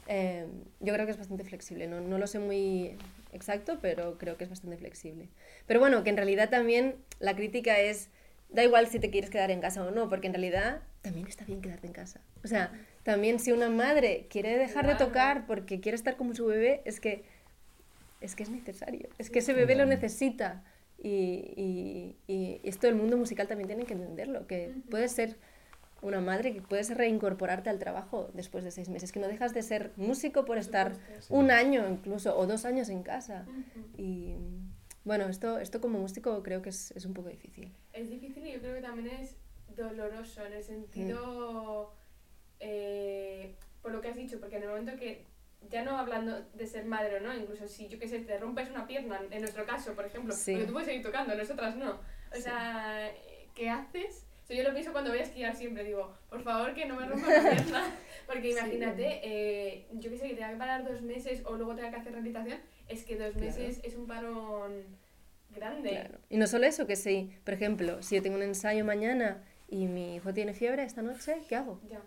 [0.08, 0.46] Eh,
[0.80, 1.88] yo creo que es bastante flexible.
[1.88, 2.98] No, no lo sé muy
[3.34, 5.30] exacto, pero creo que es bastante flexible.
[5.68, 8.10] Pero bueno, que en realidad también la crítica es,
[8.50, 11.46] da igual si te quieres quedar en casa o no, porque en realidad también está
[11.46, 12.22] bien quedarte en casa.
[12.44, 12.72] O sea,
[13.08, 17.00] también si una madre quiere dejar de tocar porque quiere estar como su bebé, es
[17.00, 17.24] que
[18.20, 20.66] es que es necesario, es que ese bebé lo necesita.
[20.98, 24.90] Y, y, y esto el mundo musical también tiene que entenderlo, que Ujú.
[24.90, 25.38] puedes ser
[26.02, 29.62] una madre, que puedes reincorporarte al trabajo después de seis meses, que no dejas de
[29.62, 30.94] ser músico por estar.
[31.22, 31.28] Sí.
[31.30, 33.46] un año incluso o dos años en casa.
[33.98, 34.36] Y
[35.06, 37.72] bueno, esto, esto como músico creo que es, es un poco difícil.
[37.94, 39.38] Es difícil y yo creo que también es
[39.78, 41.94] doloroso en el sentido,
[42.60, 45.26] eh, por lo que has dicho, porque en el momento que,
[45.70, 48.70] ya no hablando de ser madre o no, incluso si yo que sé, te rompes
[48.70, 50.64] una pierna, en nuestro caso, por ejemplo, Sí.
[50.66, 51.92] tú puedes seguir tocando, nosotras no.
[52.32, 52.42] O Sí.
[52.44, 53.12] sea,
[53.56, 54.24] ¿qué haces?
[54.44, 56.96] O sea, yo lo pienso cuando voy a esquiar siempre, digo, por favor que no
[56.96, 57.84] me rompa la pierna,
[58.28, 58.58] porque Sí.
[58.58, 61.98] imagínate, eh, yo que sé, que tenga que parar dos meses o luego tenga que
[61.98, 63.46] hacer rehabilitación, es que dos Claro.
[63.46, 64.86] meses es un parón
[65.56, 65.90] grande.
[65.90, 66.20] Claro.
[66.30, 69.88] Y no solo eso, que si, por ejemplo, si yo tengo un ensayo mañana y
[69.88, 71.82] mi hijo tiene fiebre esta noche, ¿qué hago?
[71.90, 72.02] Ya.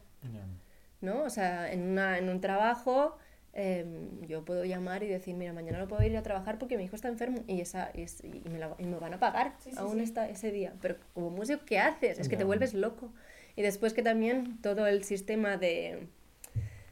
[1.00, 1.22] ¿No?
[1.22, 3.16] O sea, en, una, en un trabajo
[3.52, 6.84] em, yo puedo llamar y decir, mira, mañana no puedo ir a trabajar porque mi
[6.84, 9.54] hijo está enfermo y, esa, y, es- y me, la- y me van a pagar
[9.58, 10.02] Sí, sí, aún sí.
[10.04, 10.72] esta- ese día.
[10.80, 12.18] Pero como músico, ¿qué haces?
[12.18, 13.10] Es que te vuelves loco.
[13.56, 16.06] Y después que también todo el sistema de,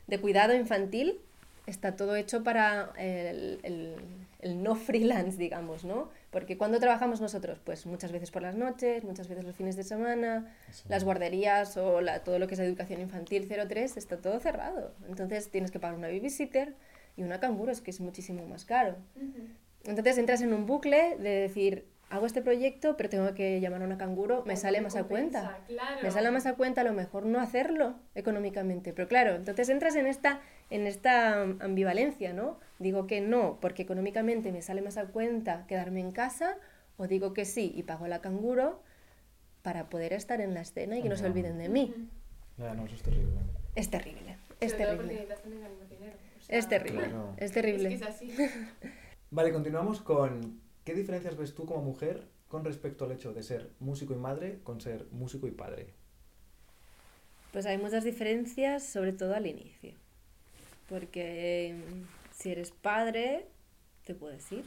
[0.07, 1.21] de cuidado infantil
[1.67, 3.97] está todo hecho para el, el-
[4.41, 6.09] el no freelance, digamos, ¿no?
[6.31, 9.83] Porque cuando trabajamos nosotros, pues muchas veces por las noches, muchas veces los fines de
[9.83, 10.55] semana,
[10.89, 14.93] las guarderías o la- todo lo que es educación infantil 03 está todo cerrado.
[15.09, 16.75] Entonces tienes que pagar una babysitter
[17.17, 18.97] y una canguro, es que es muchísimo más caro.
[19.85, 23.85] Entonces entras en un bucle de decir, hago este proyecto, pero tengo que llamar a
[23.87, 25.59] una canguro, me O sale más a cuenta.
[25.67, 26.01] Claro.
[26.03, 28.93] Me sale más a cuenta a lo mejor no hacerlo económicamente.
[28.93, 30.41] Pero claro, entonces entras en esta,
[30.71, 32.59] en esta um, ambivalencia, ¿no?
[32.79, 36.57] Digo que no, porque económicamente me sale más a cuenta quedarme en casa,
[36.97, 38.83] o digo que sí y pago la canguro
[39.63, 41.95] para poder estar en la escena y que no se olviden de mí.
[42.57, 43.37] Ya, no, eso es terrible.
[43.75, 45.35] Es terrible, es Sobre todo porque terrible.
[46.39, 47.35] o sea, Es terrible, Claro.
[47.37, 47.89] es Es terrible.
[47.91, 48.35] que es así.
[49.31, 53.69] Vale, continuamos con ¿qué diferencias ves tú como mujer con respecto al hecho de ser
[53.79, 55.93] músico y madre con ser músico y padre?
[57.53, 59.93] Pues hay muchas diferencias, sobre todo al inicio.
[60.89, 63.45] Porque mm, si eres padre,
[64.07, 64.65] te puedes ir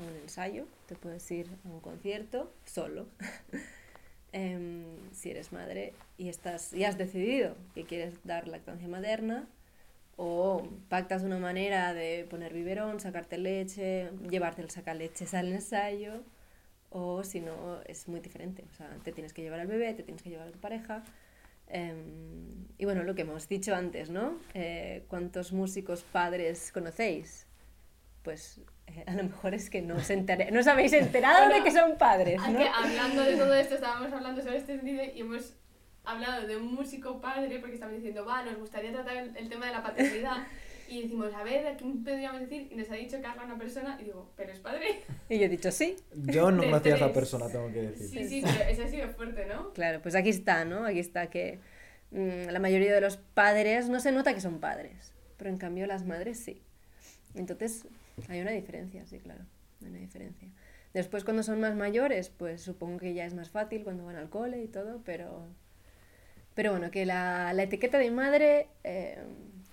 [0.00, 3.06] a un ensayo, te puedes ir a un concierto solo.
[4.32, 9.46] em, si eres madre y estás y has decidido que quieres dar lactancia materna
[10.22, 16.22] o pactas una manera de poner biberón, sacarte leche, llevarte el sacaleches al ensayo
[16.90, 20.02] o si no es muy diferente, o sea, te tienes que llevar al bebé, te
[20.02, 21.02] tienes que llevar a tu pareja.
[21.68, 24.36] em, y bueno, lo que hemos dicho antes, ¿no?
[24.54, 27.46] Eh, ¿Cuántos músicos padres conocéis?
[28.22, 31.62] Pues eh, a lo mejor es que no os, entere- no os habéis enterado de
[31.62, 32.40] que son padres,
[32.74, 35.54] hablando de todo esto, estábamos hablando sobre este sentido y hemos
[36.04, 39.66] hablado de un músico padre porque estaban diciendo, va, nos gustaría tratar el, el tema
[39.66, 40.46] de la paternidad.
[40.90, 42.66] Y decimos, a ver, ¿a quién podríamos decir?
[42.68, 45.02] Y nos ha dicho Carla una persona y digo, ¿pero es padre?
[45.28, 47.12] Y yo he dicho sí, Yo no conocía a tres.
[47.12, 48.08] persona, tengo que decir.
[48.08, 49.72] Sí, sí, pero eso ha sido fuerte, ¿no?
[49.72, 50.84] Claro, pues aquí está, ¿no?
[50.84, 51.60] Aquí está que
[52.10, 55.86] mm, la mayoría de los padres no se nota que son padres, pero en cambio
[55.86, 56.60] las madres sí.
[57.36, 57.86] Entonces
[58.28, 59.44] hay una diferencia, sí, claro,
[59.82, 60.48] hay una diferencia.
[60.92, 64.28] Después cuando son más mayores, pues supongo que ya es más fácil cuando van al
[64.28, 65.46] cole y todo, pero,
[66.54, 69.18] pero bueno, que la, la etiqueta de madre eh,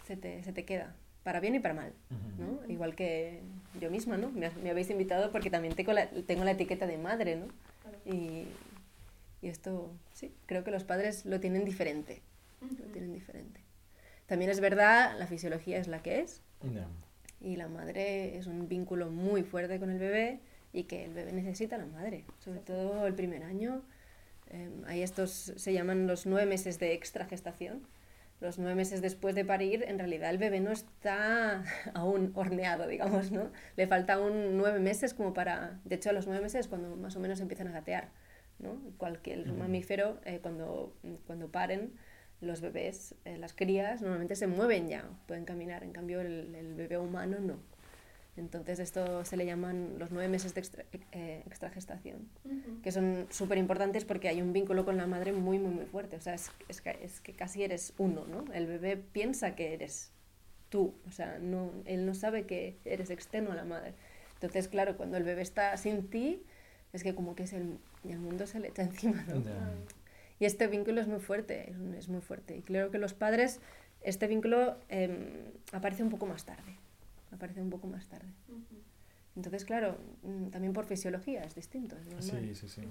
[0.06, 1.94] se, te, se te queda, para bien y para mal.
[2.12, 2.44] Ujú.
[2.44, 2.60] ¿no?
[2.72, 3.42] Igual que
[3.82, 4.30] yo misma, ¿no?
[4.32, 7.48] Me, me habéis invitado porque también tengo la, tengo la etiqueta de madre, ¿no?
[7.82, 7.98] Claro.
[8.06, 8.48] Y,
[9.42, 12.22] y esto, sí, creo que los padres lo tienen diferente,
[12.62, 13.62] lo tienen diferente.
[14.26, 16.42] También es verdad, la fisiología es la que es
[16.74, 16.88] Ya.
[17.40, 20.40] y la madre es un vínculo muy fuerte con el bebé
[20.74, 23.82] y que el bebé necesita a la madre, sobre todo el primer año.
[24.52, 27.82] Eh, hay estos, se llaman los nueve meses de extra gestación.
[28.40, 31.64] Los nueve meses después de parir, en realidad el bebé no está
[31.96, 33.52] aún horneado, digamos, ¿no?
[33.76, 35.80] Le falta aún nueve meses como para...
[35.86, 38.10] De hecho, a los nueve meses es cuando más o menos empiezan a gatear,
[38.60, 38.80] ¿no?
[38.98, 40.94] Cualquier mamífero, eh, cuando,
[41.26, 41.94] cuando paren,
[42.40, 45.84] los bebés, eh, las crías, normalmente se mueven ya, pueden caminar.
[45.84, 47.58] En cambio, el, el bebé humano no.
[48.38, 52.82] Entonces, esto se le llaman los nueve meses de extra, eh, extragestación Ujú.
[52.82, 56.16] que son súper importantes porque hay un vínculo con la madre muy, muy, muy fuerte.
[56.16, 58.46] O sea, es, es, que, es que casi eres uno, ¿no?
[58.54, 60.12] El bebé piensa que eres
[60.70, 63.94] tú, o sea, no, él no sabe que eres externo a la madre.
[64.36, 66.44] Entonces, claro, cuando el bebé está sin ti,
[66.94, 69.26] es que como que es el, el mundo se le echa encima.
[70.40, 72.56] Y este vínculo es muy fuerte, es muy fuerte.
[72.58, 73.60] Y creo que los padres,
[74.02, 76.78] este vínculo em, aparece un poco más tarde,
[77.32, 78.30] aparece un poco más tarde.
[79.36, 82.26] Entonces, claro, mm, también por fisiología es distinto, es.
[82.26, 82.82] Sí, sí, sí.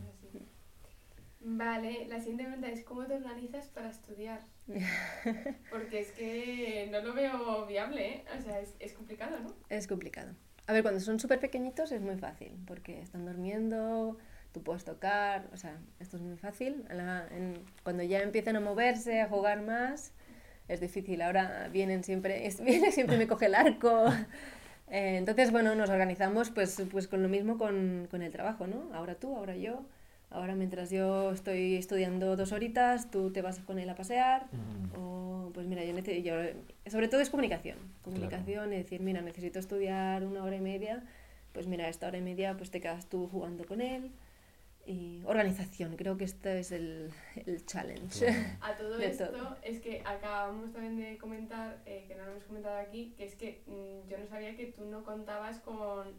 [1.40, 4.40] Vale, la siguiente pregunta es ¿cómo te organizas para estudiar?
[5.70, 8.24] Porque es que no lo veo viable, ¿eh?
[8.36, 9.54] O sea, es, es complicado, ¿no?
[9.68, 10.32] Es complicado.
[10.66, 14.18] A ver, cuando son súper pequeñitos es muy fácil, porque están durmiendo,
[14.52, 16.84] tú puedes tocar, o sea, esto es muy fácil.
[16.90, 20.12] La- en- cuando ya empiezan a moverse, a jugar más,
[20.68, 21.22] es difícil.
[21.22, 24.06] Ahora vienen siempre, es- viene siempre me coge el arco.
[24.88, 28.88] Eh, entonces, bueno, nos organizamos pues, pues con lo mismo con, con el trabajo, ¿no?
[28.94, 29.82] Ahora tú, ahora yo.
[30.30, 34.46] Ahora mientras yo estoy estudiando dos horitas, tú te vas con él a pasear.
[34.98, 36.34] O, pues mira, yo necesito,
[36.90, 41.04] sobre todo es comunicación, comunicación y decir, mira, necesito estudiar una hora y media,
[41.52, 44.10] pues mira, esta hora y media pues te quedas tú jugando con él.
[44.88, 47.10] Y organización, creo que este es el,
[47.44, 48.24] el challenge.
[48.24, 48.48] Claro.
[48.62, 49.56] A todo De esto todo.
[49.62, 53.34] es que acabamos también de comentar, eh, que no lo hemos comentado aquí, que es
[53.34, 56.14] que mm, yo no sabía que tú no contabas con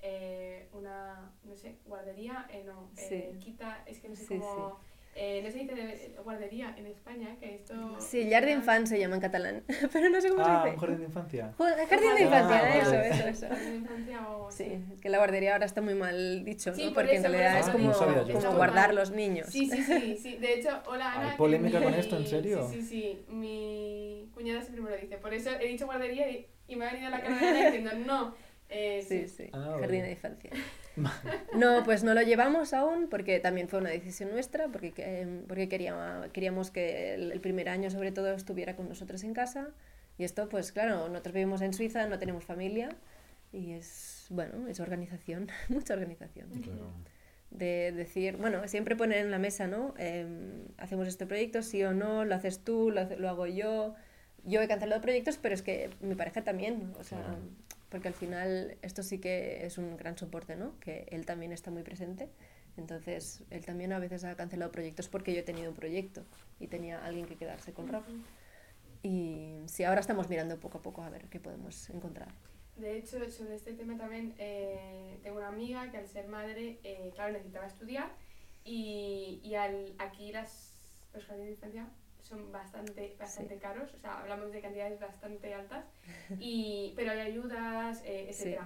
[0.00, 3.38] eh, una, no sé, guardería, eh, no, eh, Sí.
[3.40, 4.78] quita, es que no sé Sí, cómo,
[5.14, 7.96] eh, no se dice de- guardería en España, que esto...
[8.00, 10.80] Sí, llar d'infant se llama en catalán, pero no sé cómo Ah, se dice.
[10.80, 11.54] jardín de infancia.
[11.56, 12.78] Jardín de Ah, infancia, vale.
[12.80, 13.46] eso, eso, eso.
[13.48, 14.50] Jardín de infancia o...
[14.50, 16.92] Sí, es que la guardería ahora está muy mal dicho, Sí, ¿no?
[16.92, 17.90] por Porque en eso, por realidad es como.
[17.90, 19.48] No como guardar los niños.
[19.50, 20.36] Sí, sí, sí, sí.
[20.38, 21.30] De hecho, hola Ana.
[21.30, 22.68] ¿Hay polémica mi- con esto, en serio?
[22.70, 23.24] Sí, sí, sí.
[23.28, 25.16] Mi cuñada siempre me lo dice.
[25.18, 28.34] Por eso he dicho guardería y, y me ha venido la cara de diciendo no.
[28.74, 30.50] Eh, Sí, sí, Ah, jardín de infancia.
[31.54, 35.68] No, pues no lo llevamos aún porque también fue una decisión nuestra, porque, que- porque
[35.68, 39.68] quería- queríamos que el, el primer año sobre todo estuviera con nosotros en casa.
[40.18, 42.90] Y esto, pues claro, nosotros vivimos en Suiza, no tenemos familia
[43.52, 46.48] y es, bueno, es organización, mucha organización.
[46.62, 46.92] Claro.
[47.50, 49.94] De decir, bueno, siempre poner en la mesa, ¿no?
[49.98, 53.94] Em, hacemos este proyecto, sí o no, lo haces tú, lo, hago yo.
[54.44, 57.38] Yo he cancelado proyectos, pero es que mi pareja también, o sea, Claro.
[57.94, 60.76] Porque al final esto sí que es un gran soporte, ¿no?
[60.80, 62.28] Que él también está muy presente.
[62.76, 66.24] Entonces, él también a veces ha cancelado proyectos porque yo he tenido un proyecto
[66.58, 68.02] y tenía alguien que quedarse con Rock.
[69.04, 72.34] Y sí, ahora estamos mirando poco a poco a ver qué podemos encontrar.
[72.74, 77.12] De hecho, sobre este tema también eh, tengo una amiga que al ser madre, eh,
[77.14, 78.10] claro, necesitaba estudiar
[78.64, 80.74] y, y al, aquí las,
[81.12, 81.86] jardines de infancia
[82.24, 85.84] son bastante, bastante caros, o sea, hablamos de cantidades bastante altas,
[86.40, 88.48] y, pero hay ayudas, eh, Sí.
[88.48, 88.62] etc.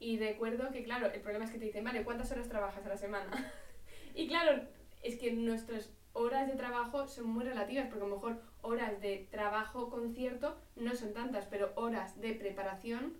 [0.00, 2.88] Y recuerdo que, claro, el problema es que te dicen, vale, ¿cuántas horas trabajas a
[2.88, 3.30] la semana?
[4.14, 4.62] y claro,
[5.02, 9.26] es que nuestras horas de trabajo son muy relativas, porque a lo mejor horas de
[9.30, 13.16] trabajo concierto no son tantas, pero horas de preparación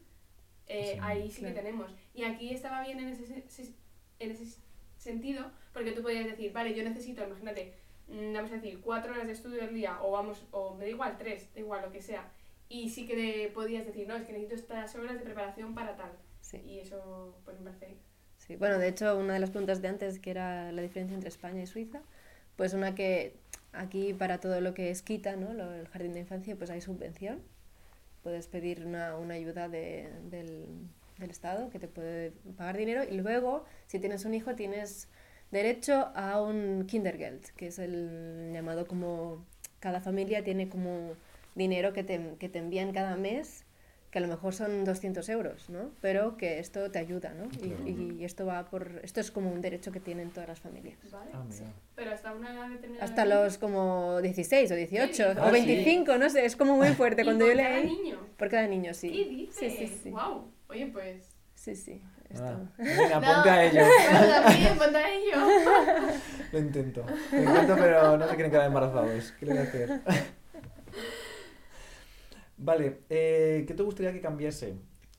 [0.67, 1.55] eh, Sí, ahí sí claro.
[1.55, 1.95] que tenemos.
[2.15, 3.75] Y aquí estaba bien en ese, se-
[4.19, 4.61] en ese
[4.99, 7.75] sentido, porque tú podías decir, vale, yo necesito, imagínate,
[8.09, 11.17] vamos a decir, cuatro horas de estudio al día, o vamos, o me da igual,
[11.19, 12.29] tres, da igual, lo que sea.
[12.69, 15.97] Y sí que de- podías decir, no, es que necesito estas horas de preparación para
[15.97, 16.11] tal.
[16.41, 16.59] Sí.
[16.59, 17.97] Y eso, pues me parece
[18.39, 21.29] Sí, bueno, de hecho, una de las preguntas de antes, que era la diferencia entre
[21.29, 22.01] España y Suiza,
[22.57, 23.35] pues una que
[23.73, 25.53] aquí para todo lo que es quita, ¿no?
[25.53, 27.43] Lo- el jardín de infancia, pues hay subvención.
[28.23, 30.67] Puedes pedir una, una ayuda de- del,
[31.19, 35.09] del Estado que te puede pagar dinero y luego, si tienes un hijo, tienes
[35.51, 39.45] derecho a un Kindergeld, que es el llamado como...
[39.81, 41.13] Cada familia tiene como
[41.55, 43.65] dinero que te, que te envían cada mes
[44.11, 45.91] que a lo mejor son 200 euros, ¿no?
[46.01, 47.45] Pero que esto te ayuda, ¿no?
[47.63, 47.83] Y- Claro.
[47.87, 49.01] Y, y esto va por...
[49.05, 50.97] Esto es como un derecho que tienen todas las familias.
[51.13, 51.31] Vale.
[51.35, 51.67] Ah, mira.
[51.95, 53.05] Pero hasta una edad determinada.
[53.05, 55.67] Hasta de- los como 16 o 18 ¿Qué o dices?
[55.67, 57.23] 25, no sé, es como muy fuerte.
[57.23, 57.87] ¿Y Cuando por yo cada leí...
[57.99, 58.19] niño?
[58.39, 59.11] Por cada niño, sí.
[59.11, 59.75] ¿Qué dices?
[59.79, 60.11] Sí, sí, sí.
[60.13, 60.51] Wow.
[60.71, 61.35] Oye, pues.
[61.55, 62.01] Sí, sí.
[62.37, 63.81] Ah, venga, No, ponte a ello.
[64.45, 65.37] También, ponte a ello.
[66.53, 67.05] Lo intento.
[67.33, 69.33] Lo intento, pero no se quieren quedar embarazados.
[69.33, 70.01] ¿Qué le voy a hacer?
[72.59, 74.75] Vale, eh, ¿qué te gustaría que cambiase?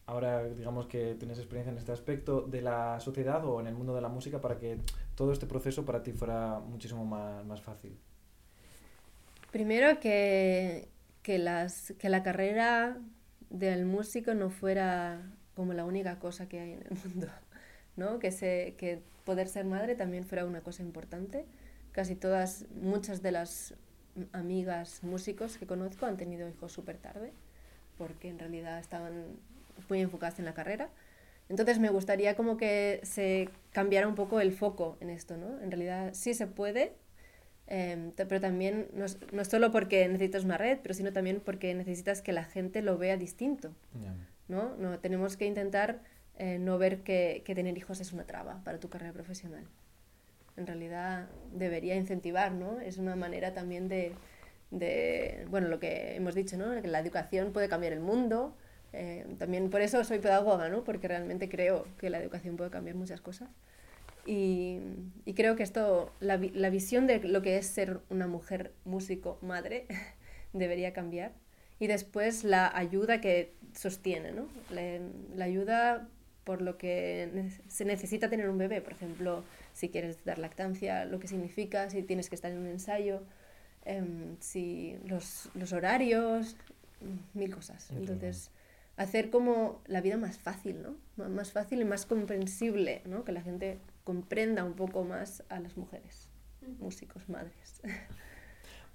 [0.06, 3.96] Ahora, digamos que tienes experiencia en este aspecto de la sociedad o en el mundo
[3.96, 4.80] de la música para que
[5.16, 7.98] todo este proceso para ti fuera muchísimo más, más fácil.
[9.52, 10.90] Primero que,
[11.22, 12.98] que, las, que la carrera
[13.50, 15.22] del músico no fuera
[15.60, 17.28] como la única cosa que hay en el mundo,
[17.98, 18.18] ¿no?
[18.18, 21.46] Que, se, que poder ser madre también fuera una cosa importante.
[21.92, 23.74] Casi todas, muchas de las
[24.32, 27.34] amigas músicos que conozco han tenido hijos súper tarde,
[27.98, 29.26] porque en realidad estaban
[29.90, 30.90] muy enfocadas en la carrera.
[31.50, 35.60] Entonces me gustaría como que se cambiara un poco el foco en esto, ¿no?
[35.60, 36.94] En realidad sí se puede,
[37.68, 42.22] eh, pero también no no solo porque necesitas una red, pero sino también porque necesitas
[42.22, 43.74] que la gente lo vea distinto,
[44.50, 44.76] ¿no?
[44.78, 46.02] no tenemos que intentar
[46.38, 49.66] eh, no ver que, que tener hijos es una traba para tu carrera profesional.
[50.58, 52.80] En realidad debería incentivar, ¿no?
[52.82, 54.18] Es una manera también de,
[54.72, 56.82] de bueno, lo que hemos dicho, ¿no?
[56.82, 58.56] Que la educación puede cambiar el mundo.
[58.94, 60.84] eh, también por eso soy pedagoga, ¿no?
[60.84, 63.50] Porque realmente creo que la educación puede cambiar muchas cosas.
[64.26, 64.80] Y,
[65.26, 69.40] y creo que esto, la, la visión de lo que es ser una mujer músico,
[69.42, 69.88] madre,
[70.54, 71.34] debería cambiar.
[71.80, 74.48] Y después la ayuda que sostiene, ¿no?
[74.70, 75.00] La,
[75.36, 76.08] la ayuda
[76.44, 77.30] por lo que
[77.68, 82.02] se necesita tener un bebé, por ejemplo, si quieres dar lactancia, lo que significa, si
[82.04, 83.22] tienes que estar en un ensayo,
[83.86, 86.58] em, si los, los horarios,
[87.34, 87.92] mil cosas.
[87.92, 88.52] Entonces,
[88.98, 90.96] hacer como la vida más fácil, ¿no?
[91.18, 93.24] M- Más fácil y más comprensible, ¿no?
[93.24, 96.28] Que la gente comprenda un poco más a las mujeres,
[96.80, 97.82] músicos, madres.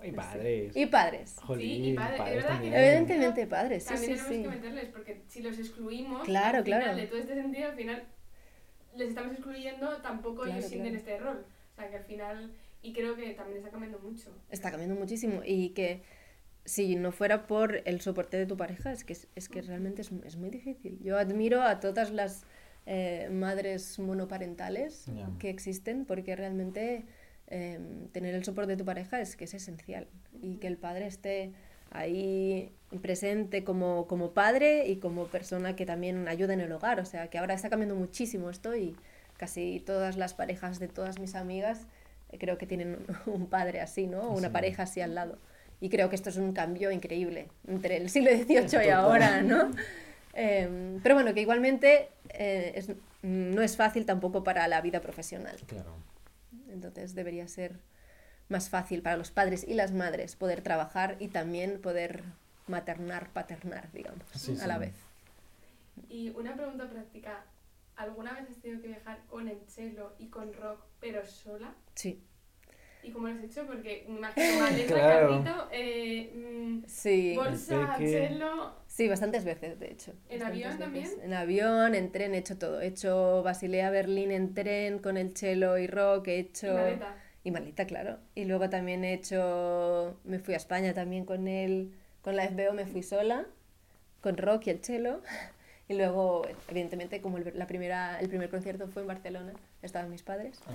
[0.04, 0.76] Y padres.
[0.76, 1.36] y padres.
[1.42, 2.74] Jolín, Sí, y padre- padres es verdad que- también.
[2.74, 4.42] Evidentemente padres, sí, También sí, tenemos sí.
[4.42, 6.96] que meterles, porque si los excluimos, Claro, al final claro.
[6.96, 8.04] de todo este sentido, al final
[8.96, 11.44] les estamos excluyendo, tampoco Claro, ellos sienten este rol.
[11.72, 14.30] O sea, que al final, y creo que también está cambiando mucho.
[14.50, 16.02] está cambiando muchísimo y que
[16.64, 20.10] si no fuera por el soporte de tu pareja es que, es que realmente es,
[20.24, 20.98] es muy difícil.
[21.02, 22.44] Yo admiro a todas las
[22.86, 25.28] eh, madres monoparentales Ya.
[25.38, 27.04] que existen porque realmente
[27.48, 27.78] eh,
[28.12, 30.06] tener el soporte de tu pareja es que es esencial
[30.42, 31.52] y que el padre esté
[31.90, 37.00] ahí presente como, como padre y como persona que también ayuda en el hogar.
[37.00, 38.96] O sea, que ahora está cambiando muchísimo esto y
[39.36, 41.86] casi todas las parejas de todas mis amigas
[42.32, 44.28] eh, creo que tienen un, padre así, ¿no?
[44.30, 44.52] Una Sí.
[44.52, 45.38] pareja así al lado.
[45.80, 49.70] Y creo que esto es un cambio increíble entre el siglo XVIII y ahora, ¿no?
[50.32, 52.90] Em, pero bueno, que igualmente eh, es-
[53.22, 55.56] no es fácil tampoco para la vida profesional.
[55.66, 55.94] Claro.
[56.68, 57.80] Entonces debería ser
[58.48, 62.24] más fácil para los padres y las madres poder trabajar y también poder
[62.66, 64.94] maternar, paternar, digamos, Sí, a la vez.
[66.08, 67.44] Y una pregunta práctica,
[67.96, 71.74] ¿alguna vez has tenido que viajar con el cello y con rock, pero sola?
[71.94, 72.22] Sí.
[73.04, 73.66] ¿Y cómo lo has hecho?
[73.66, 75.28] Porque me imagino maleta, Claro.
[75.44, 77.34] carrito, eh, mm, Sí.
[77.36, 78.74] bolsa, cello...
[78.86, 80.12] Sí, bastantes veces, de hecho.
[80.28, 81.04] ¿En avión también?
[81.04, 81.22] veces.
[81.24, 82.80] En avión, en tren, he hecho todo.
[82.80, 86.68] He hecho Basilea, Berlín en tren con el cello y rock, he hecho...
[86.68, 87.16] Y maleta.
[87.42, 88.18] Y maleta, claro.
[88.34, 90.16] Y luego también he hecho...
[90.24, 91.92] Me fui a España también con él,
[92.22, 93.46] con la FBO me fui sola,
[94.20, 95.20] con rock y el cello.
[95.86, 99.52] Y luego, evidentemente, como el, la primera, el primer concierto fue en Barcelona,
[99.82, 100.58] estaban mis padres.
[100.66, 100.72] Ah.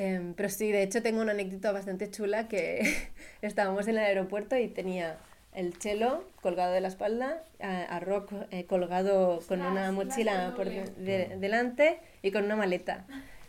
[0.00, 2.82] Em, pero sí, de hecho tengo una anécdota bastante chula que
[3.42, 5.16] estábamos en el aeropuerto y tenía
[5.52, 10.52] el cello colgado de la espalda, a, a Rock eh, colgado con una la mochila
[10.54, 10.84] por de-
[11.28, 13.06] de- delante y con una maleta.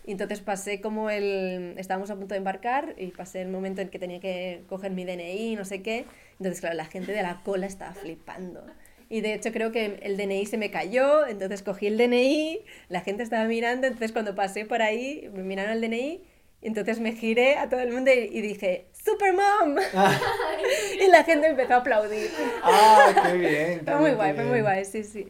[0.08, 1.76] Y entonces pasé como el...
[1.78, 5.06] Estábamos a punto de embarcar y pasé el momento en que tenía que coger mi
[5.06, 6.06] DNI, no sé qué.
[6.40, 8.66] Entonces, claro, la gente de la cola estaba flipando.
[9.12, 13.02] Y de hecho creo que el DNI se me cayó, entonces cogí el DNI, la
[13.02, 16.22] gente estaba mirando, entonces cuando pasé por ahí, me miraron el DNI,
[16.62, 19.78] entonces me giré a todo el mundo y, y dije, ¡Supermom!
[21.02, 22.30] y la gente empezó a aplaudir.
[22.64, 23.82] ¡Ah, qué bien!
[23.86, 25.30] Fue muy guay, fue muy guay, sí, sí.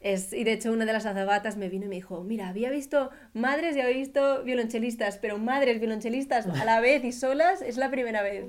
[0.00, 2.70] Es, y de hecho una de las azabatas me vino y me dijo, mira, había
[2.70, 7.76] visto madres y había visto violonchelistas, pero madres violonchelistas a la vez y solas es
[7.76, 8.44] la primera vez.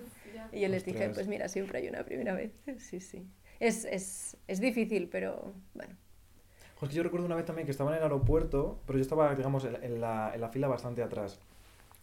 [0.52, 2.52] Y yo les dije, pues mira, siempre hay una primera vez.
[2.78, 3.26] Sí, sí.
[3.60, 5.96] Es, es, es difícil, pero bueno.
[6.76, 9.34] Joder, que yo recuerdo una vez también que estaba en el aeropuerto, pero yo estaba,
[9.34, 11.40] digamos, en la, en la fila bastante atrás.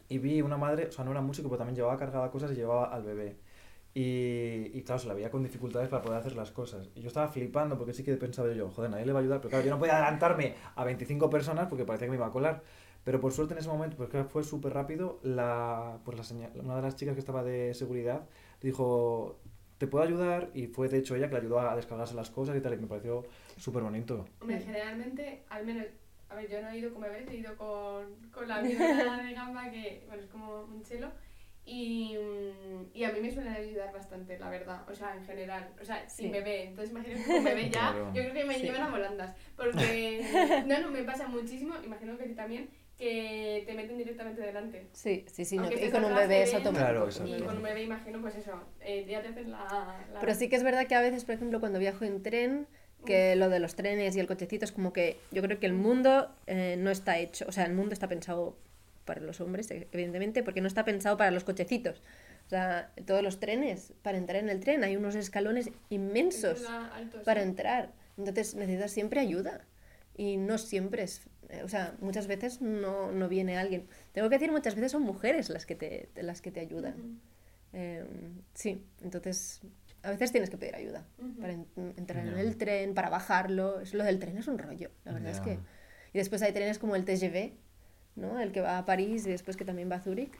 [0.09, 2.55] Y vi una madre, o sea, no era músico, pero también llevaba cargada cosas y
[2.57, 3.37] llevaba al bebé.
[3.97, 6.91] Y, y claro, se la veía con dificultades para poder hacer las cosas.
[6.97, 9.39] Y yo estaba flipando porque sí que pensaba yo, joder, nadie le va a ayudar.
[9.41, 12.33] Pero claro, yo no podía adelantarme a 25 personas porque parecía que me iba a
[12.33, 12.63] colar.
[13.05, 16.53] Pero por suerte en ese momento, pues que fue súper rápido, la, pues la señal-
[16.59, 18.27] una de las chicas que estaba de seguridad
[18.63, 19.39] dijo,
[19.79, 20.51] ¿te puedo ayudar?
[20.55, 22.79] Y fue de hecho ella que le ayudó a descargarse las cosas y tal, y
[22.79, 23.25] me pareció
[23.59, 24.25] súper bonito.
[24.41, 25.85] Hombre, generalmente, al menos,
[26.35, 28.79] a ver, yo no he ido como ves, he ido con, con la amiga
[29.27, 31.11] de gamba, que bueno, es como un chelo,
[31.67, 35.71] y, mm, y a mí me suelen ayudar bastante, la verdad, o sea, en general,
[35.81, 36.33] o sea, sin Sí.
[36.33, 38.07] bebé, entonces imagino que con bebé ya, Claro.
[38.15, 38.67] yo creo que me Sí.
[38.67, 40.21] llevan a volandas, porque,
[40.67, 42.69] no, no, me pasa muchísimo, imagino que a ti también,
[42.99, 44.87] que te meten directamente delante.
[44.93, 45.57] Sí, sí, sí.
[45.59, 47.09] no, y con un bebé es automático.
[47.09, 47.27] Claro.
[47.27, 49.65] Y con un bebé imagino, pues eso, eh, ya te hacen la...
[50.13, 52.69] la- Pero sí que es verdad que a veces, por ejemplo, cuando viajo en tren,
[53.05, 55.73] que lo de los trenes y el cochecito es como que yo creo que el
[55.73, 58.57] mundo eh, no está hecho, o sea, el mundo está pensado
[59.05, 62.03] para los hombres, e- evidentemente, porque no está pensado para los cochecitos.
[62.47, 66.69] O sea, todos los trenes, para entrar en el tren hay unos escalones inmensos es
[66.69, 67.25] alto, sí.
[67.25, 67.93] para entrar.
[68.19, 69.65] Entonces necesitas siempre ayuda.
[70.17, 73.89] Y no siempre es, eh, o sea, muchas veces no, no viene alguien.
[74.13, 76.95] Tengo que decir, muchas veces son mujeres las que te, las que te ayudan.
[76.95, 77.19] Ujú.
[77.73, 78.05] Eh,
[78.55, 79.61] sí, entonces
[80.05, 81.41] a veces tienes que pedir ayuda Ujú.
[81.41, 82.41] para en- entrar en Ya.
[82.41, 83.81] el tren, para bajarlo.
[83.81, 85.45] Es, lo del tren es un rollo, la verdad es Ya.
[85.45, 85.59] que...
[86.13, 87.53] Y después hay trenes como el TGV,
[88.17, 88.39] ¿no?
[88.41, 90.31] El que va a París y después que también va a Zúrich,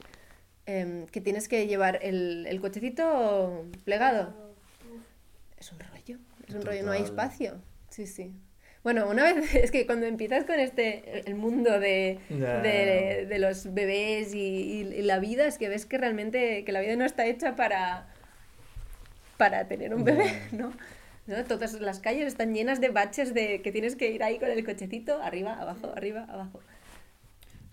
[0.65, 4.33] em, que tienes que llevar el, el cochecito plegado.
[5.57, 7.11] Es un rollo, es un rollo, no hay Total.
[7.27, 7.61] espacio.
[7.89, 8.33] Sí, sí.
[8.83, 13.73] Bueno, una vez, es que cuando empiezas con este, el mundo de, de, de los
[13.73, 17.03] bebés y, y- y la vida, es que ves que realmente, que la vida no
[17.05, 18.07] está hecha para,
[19.37, 20.25] para tener un bebé.
[20.51, 20.71] ¿no?
[21.27, 21.43] ¿No?
[21.45, 24.63] Todas las calles están llenas de baches de que tienes que ir ahí con el
[24.65, 26.59] cochecito, arriba, abajo, arriba, abajo.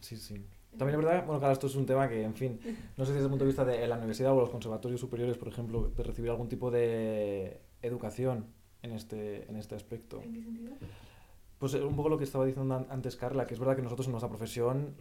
[0.00, 0.44] Sí, sí.
[0.76, 2.58] También es verdad, bueno, claro, esto es un tema que, en fin,
[2.96, 5.36] no sé si desde el punto de vista de la universidad o los conservatorios superiores,
[5.36, 8.46] por ejemplo, de recibir algún tipo de educación
[8.82, 10.22] en este, en este aspecto.
[10.22, 10.72] ¿En qué sentido?
[11.58, 13.82] Pues eh, un poco lo que estaba diciendo an- antes Carla, que es verdad que
[13.82, 14.96] nosotros en nuestra profesión,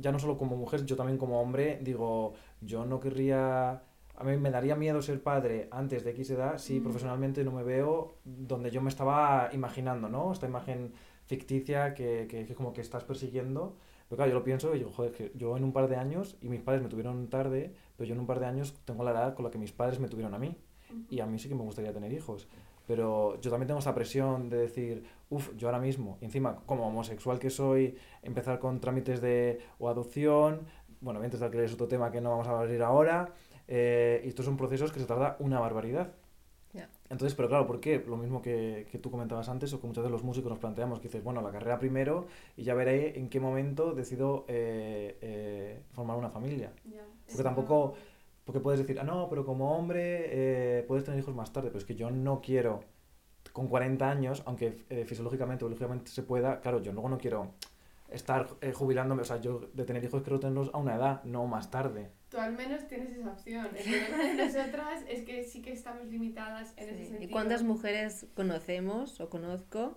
[0.00, 3.82] ya no solo como mujer, yo también como hombre, digo, yo no querría,
[4.16, 6.82] a mí me daría miedo ser padre antes de X edad si Mm.
[6.82, 10.32] profesionalmente no me veo donde yo me estaba imaginando, ¿no?
[10.32, 10.92] Esta imagen
[11.26, 13.76] ficticia que, que, que como que estás persiguiendo.
[14.08, 16.36] Pero claro, yo lo pienso y digo, joder, que yo en un par de años,
[16.42, 19.12] y mis padres me tuvieron tarde, pero yo en un par de años tengo la
[19.12, 20.56] edad con la que mis padres me tuvieron a mí
[21.08, 22.46] y a mí sí que me gustaría tener hijos.
[22.86, 26.86] Pero yo también tengo esa presión de decir, uff, yo ahora mismo, y encima, como
[26.86, 30.60] homosexual que soy, empezar con trámites de o adopción,
[31.00, 33.32] bueno, vientres de alquiler es otro tema que no vamos a abrir ahora,
[33.68, 36.12] eh, y estos son procesos que se tarda una barbaridad.
[36.72, 36.88] Ya.
[37.08, 38.02] Entonces, pero claro, ¿por qué?
[38.06, 40.98] Lo mismo que, que tú comentabas antes, o que muchas veces los músicos nos planteamos,
[40.98, 45.82] que dices, bueno, la carrera primero, y ya veré en qué momento decido eh, eh,
[45.92, 46.72] formar una familia.
[47.26, 47.94] Porque tampoco-
[48.44, 51.84] Porque puedes decir, ah, no, pero como hombre puedes tener hijos más tarde, pero es
[51.86, 52.80] que yo no quiero,
[53.52, 57.52] con 40 años, aunque fisiológicamente o biológicamente se pueda, claro, yo luego no quiero
[58.10, 61.70] estar jubilándome, o sea, yo de tener hijos quiero tenerlos a una edad, no más
[61.70, 62.10] tarde.
[62.34, 63.68] Tú al menos tienes esa opción.
[63.76, 67.04] El problema de nosotras es que sí que estamos limitadas en ese Sí.
[67.10, 67.22] sentido.
[67.22, 69.96] ¿Y cuántas mujeres conocemos o conozco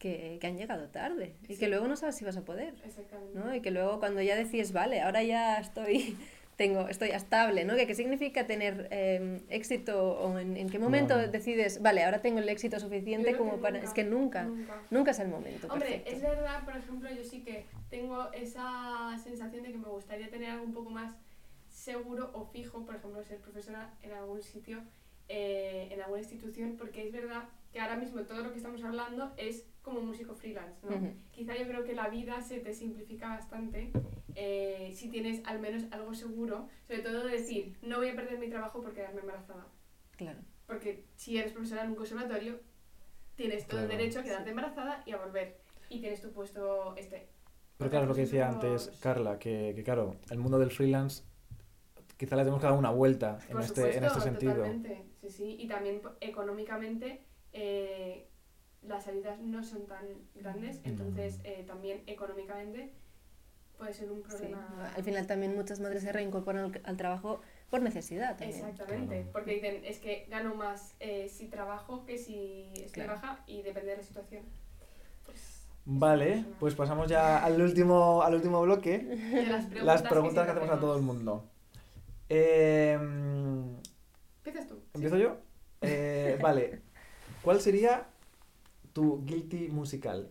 [0.00, 1.60] que, que han llegado tarde y Sí.
[1.60, 2.74] que luego no sabes si vas a poder?
[2.84, 3.38] Exactamente.
[3.38, 3.54] ¿no?
[3.54, 6.16] Y que luego cuando ya decides, vale, ahora ya estoy,
[6.56, 7.76] tengo, estoy estable, ¿no?
[7.76, 11.30] ¿Qué, qué significa tener eh, éxito o en, en qué momento Claro.
[11.30, 13.78] decides, vale, ahora tengo el éxito suficiente como para...
[13.78, 14.82] Es que nunca, Nunca.
[14.90, 16.10] nunca es el momento Hombre, perfecto.
[16.16, 20.50] es verdad, por ejemplo, yo sí que tengo esa sensación de que me gustaría tener
[20.50, 21.14] algo un poco más
[21.92, 24.78] seguro o fijo, por ejemplo, ser profesora en algún sitio,
[25.28, 29.32] eh, en alguna institución, porque es verdad que ahora mismo todo lo que estamos hablando
[29.38, 30.90] es como músico freelance, ¿no?
[31.30, 33.90] Quizá yo creo que la vida se te simplifica bastante
[34.34, 38.38] eh, si tienes al menos algo seguro, sobre todo de decir, no voy a perder
[38.38, 39.66] mi trabajo por quedarme embarazada.
[40.16, 40.40] Claro.
[40.66, 42.60] Porque si eres profesora en un conservatorio,
[43.34, 45.56] tienes todo el derecho a quedarte embarazada y a volver.
[45.88, 47.28] Y tienes tu puesto este.
[47.78, 51.27] Pero claro, es lo que decía antes Carla, que, que claro, el mundo del freelance
[52.18, 54.54] quizá le tenemos que dar una vuelta en este, en este sentido.
[54.56, 55.06] Totalmente.
[55.22, 55.56] Sí, sí.
[55.58, 58.28] Y también económicamente eh,
[58.82, 60.04] las salidas no son tan
[60.34, 62.92] grandes, entonces eh, también económicamente
[63.76, 64.92] puede ser un Sí, problema.
[64.96, 67.40] Al final también muchas madres se reincorporan al, al trabajo
[67.70, 68.58] por necesidad también.
[68.58, 69.32] Exactamente, Claro.
[69.32, 73.12] porque dicen, es que gano más eh, si trabajo que si estoy Claro.
[73.14, 74.42] baja y depende de la situación.
[75.24, 78.98] Pues, Vale, pues pasamos ya al último, al último bloque.
[78.98, 81.48] de las preguntas, Las preguntas que hacemos a todo el mundo.
[82.28, 82.98] Eh,
[84.44, 84.80] Empiezas tú.
[84.94, 85.36] ¿Empiezo yo?
[85.82, 86.80] Eh, vale.
[87.42, 88.06] ¿Cuál sería
[88.92, 90.30] tu guilty musical?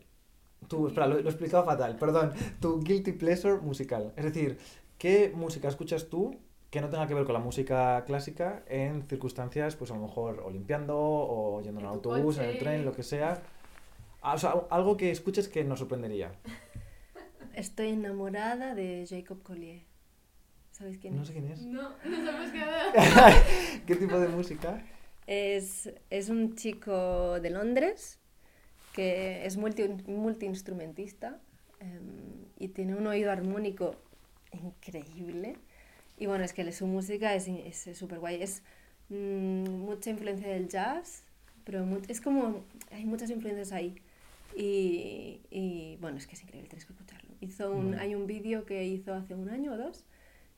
[0.68, 2.34] Tu, espera, lo, lo he explicado fatal, perdón.
[2.60, 4.14] Tu guilty pleasure musical.
[4.16, 4.58] Es decir,
[4.98, 6.36] ¿qué música escuchas tú
[6.70, 10.42] que no tenga que ver con la música clásica en circunstancias, pues a lo mejor
[10.44, 12.60] o limpiando o yendo en En un autobús, en el coche.
[12.60, 13.42] tren, lo que sea?
[14.22, 16.32] Ah, O sea, algo que escuches que nos sorprendería.
[17.54, 19.87] Estoy enamorada de Jacob Collier.
[20.78, 21.28] ¿Sabéis quién No es?
[21.28, 21.66] sé quién es.
[21.66, 23.34] No, no sabemos qué dar.
[23.88, 24.84] ¿Qué tipo de música?
[25.26, 28.20] Es, es un chico de Londres
[28.94, 31.40] que es multi, multiinstrumentista
[31.80, 33.96] em, y tiene un oído armónico
[34.54, 35.56] increíble.
[36.20, 37.50] Y bueno, es que su música es
[37.94, 38.42] súper guay.
[38.44, 38.62] Es
[39.10, 41.24] mm, mucha influencia del jazz,
[41.64, 42.64] pero es como.
[42.92, 43.96] Hay muchas influencias ahí.
[44.56, 47.30] Y, y, bueno, es que es increíble, tienes que escucharlo.
[47.42, 48.00] Hizo un, Mm.
[48.00, 50.06] Hay un vídeo que hizo hace un año o dos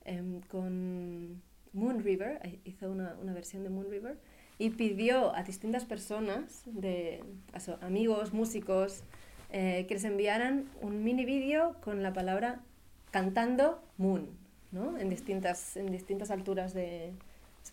[0.06, 1.41] em, con
[1.74, 4.18] Moon River, eh, hizo una, una versión de Moon River
[4.58, 7.24] y pidió a distintas personas, de,
[7.54, 9.04] a amigos, músicos,
[9.52, 12.62] eh, que les enviaran un mini vídeo con la palabra
[13.10, 14.30] cantando Moon,
[14.72, 14.97] ¿no?
[14.97, 17.14] En distintas, en distintas alturas de,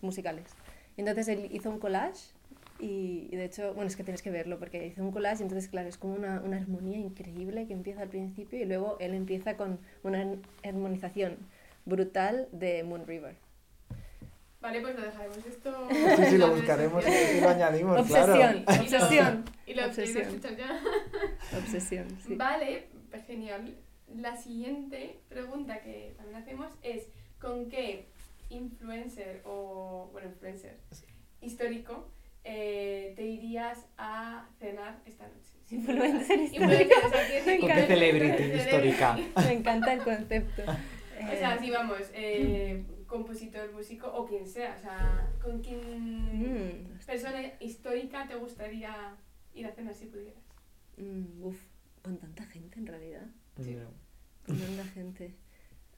[0.01, 0.45] musicales.
[0.95, 2.31] Entonces él hizo un collage
[2.79, 5.69] y, y de hecho, bueno, es que tienes que verlo porque hizo un collage entonces,
[5.69, 9.57] claro, es como una, una armonía increíble que empieza al principio y luego él empieza
[9.57, 10.25] con una
[10.63, 11.37] armonización
[11.87, 13.35] brutal de Moon River.
[14.59, 15.87] Vale, pues lo dejaremos esto.
[15.89, 18.81] Sí, sí, lo buscaremos y, lo añadimos, Obsesión, claro.
[18.81, 20.81] obsesión, Y lo, y lo obsesión, ya.
[21.57, 22.35] obsesión, sí.
[22.35, 22.87] Vale,
[23.27, 23.75] genial.
[24.15, 27.07] La siguiente pregunta que también hacemos es:
[27.39, 28.07] ¿con qué
[28.49, 30.77] influencer o, bueno, influencer
[31.41, 32.09] histórico
[32.43, 35.51] eh, te irías a cenar esta noche?
[35.69, 38.43] Influencer Influencer, o sea, quiero decir ¿Con qué celebrity.
[38.43, 39.17] histórica?
[39.45, 40.63] Me encanta el concepto.
[41.19, 45.79] O sea, si vamos, eh, compositor, músico o quien sea, o sea, ¿con quién
[46.33, 49.15] Mm, persona histórica te gustaría
[49.53, 50.43] ir a cenar si pudieras?
[50.97, 51.57] mm, uf,
[52.01, 53.27] con tanta gente en realidad.
[53.59, 53.75] Sí.
[53.75, 53.89] No.
[54.45, 55.33] Con tanta gente.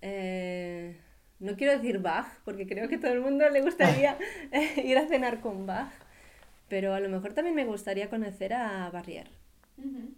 [0.01, 0.95] Eh,
[1.39, 4.17] no quiero decir Bach, porque creo que a todo el mundo le gustaría
[4.83, 5.91] ir a cenar con Bach,
[6.69, 9.29] pero a lo mejor también me gustaría conocer a Barrier.
[9.77, 10.13] Ujú.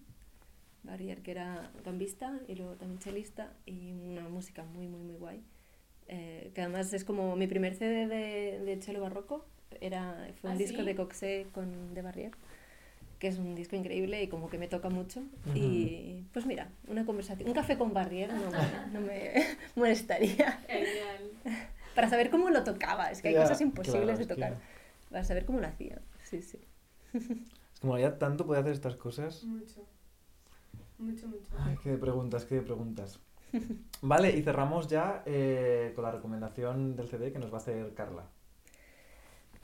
[0.83, 5.41] Barrier, que era gambista y luego también chelista y una música muy, muy, muy guay.
[6.07, 9.45] Eh, que además es como mi primer CD de, de cello barroco,
[9.81, 10.85] era, fue un ¿Ah, disco sí?
[10.85, 12.31] de Coxé con de Barrier,
[13.19, 15.23] que es un disco increíble y como que me toca mucho.
[15.53, 19.33] Y pues mira, una conversación, un café con Barrier no me, no me
[19.75, 20.59] molestaría.
[20.67, 21.31] Genial.
[21.95, 24.57] Para saber cómo lo tocaba, es que hay Ya, cosas imposibles claro, de tocar.
[25.11, 26.59] Para saber cómo lo hacía, sí, sí.
[27.73, 29.33] Es que molaría tanto poder hacer estas cosas.
[29.41, 29.85] Mucho.
[31.01, 31.41] Mucho, mucho.
[31.59, 33.19] Ay, qué de preguntas, qué de preguntas.
[34.01, 37.93] Vale, y cerramos ya eh, con la recomendación del CD que nos va a hacer
[37.93, 38.25] Carla.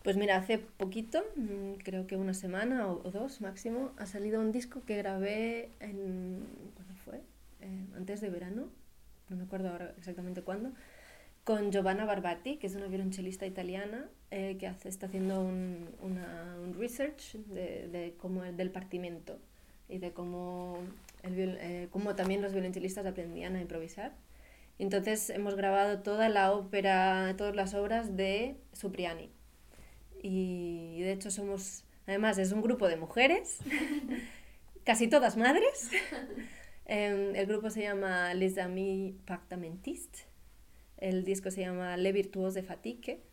[0.03, 4.39] Pues mira, hace poquito, mm, creo que una semana o, o dos máximo, ha salido
[4.39, 6.45] un disco que grabé en...
[6.75, 7.21] ¿Cuándo fue?
[7.61, 8.69] Eh, antes de verano,
[9.29, 10.71] no me acuerdo ahora exactamente cuándo,
[11.43, 16.55] con Giovanna Barbati, que es una violonchelista italiana eh, que hace, está haciendo un, una-
[16.63, 19.39] un research de, de cómo el, del partimento
[19.89, 20.79] y de cómo,
[21.23, 24.15] el eh, cómo también los violonchelistas aprendían a improvisar.
[24.79, 29.31] Entonces hemos grabado toda la ópera, todas las obras de Supriani.
[30.21, 33.59] Y de hecho somos, además es un grupo de mujeres,
[34.83, 35.91] casi todas madres.
[36.89, 40.25] Em, el grupo se llama Les Amis Pactamentistes.
[40.95, 43.23] El disco se llama Le Virtuose Fatigue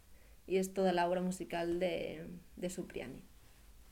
[0.48, 2.26] y es toda la obra musical de,
[2.56, 3.22] de Supriani.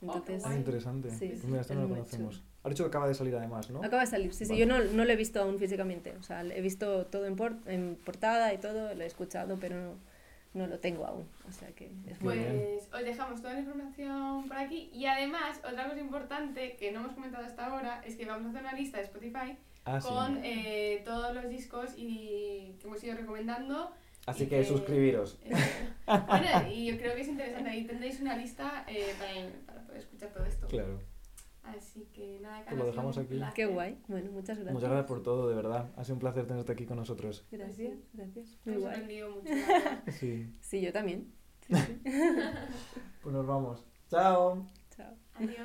[0.03, 1.09] Entonces, Ah, interesante.
[1.11, 2.35] Sí, Pues sí, mira, esto es no lo conocemos.
[2.35, 2.47] chulo.
[2.63, 3.79] Ha dicho que acaba de salir además, ¿no?
[3.83, 4.51] Acaba de salir, sí, sí.
[4.51, 4.59] Vale.
[4.59, 6.13] Yo no, no lo he visto aún físicamente.
[6.17, 9.75] O sea, he visto todo en, por- en portada y todo, lo he escuchado, pero
[9.75, 9.95] no,
[10.53, 11.27] no lo tengo aún.
[11.47, 12.61] O sea que es Muy bien.
[12.79, 16.99] Pues os dejamos toda la información por aquí y además otra cosa importante que no
[17.01, 20.07] hemos comentado hasta ahora es que vamos a hacer una lista de Spotify Ah, sí.
[20.07, 23.91] con eh, todos los discos y que hemos ido recomendando.
[24.25, 25.39] Así que, suscribiros.
[26.05, 27.69] Bueno, y yo creo que es interesante.
[27.69, 29.33] Ahí tendréis una lista eh, para,
[29.65, 30.67] para, poder escuchar todo esto.
[30.67, 30.99] Claro.
[31.63, 33.41] Así que nada, que lo dejamos aquí.
[33.55, 33.97] Qué guay.
[34.07, 34.73] Bueno, muchas gracias.
[34.73, 35.91] Muchas gracias por todo, de verdad.
[35.95, 37.47] Ha sido un placer tenerte aquí con nosotros.
[37.51, 38.59] Gracias, ¿Ah, gracias.
[38.65, 39.43] Muy mucho.
[40.11, 40.53] sí.
[40.59, 41.31] sí, yo también.
[43.21, 43.85] Pues nos vamos.
[44.09, 44.67] Chao.
[44.93, 45.15] Chao.
[45.35, 45.63] Adiós.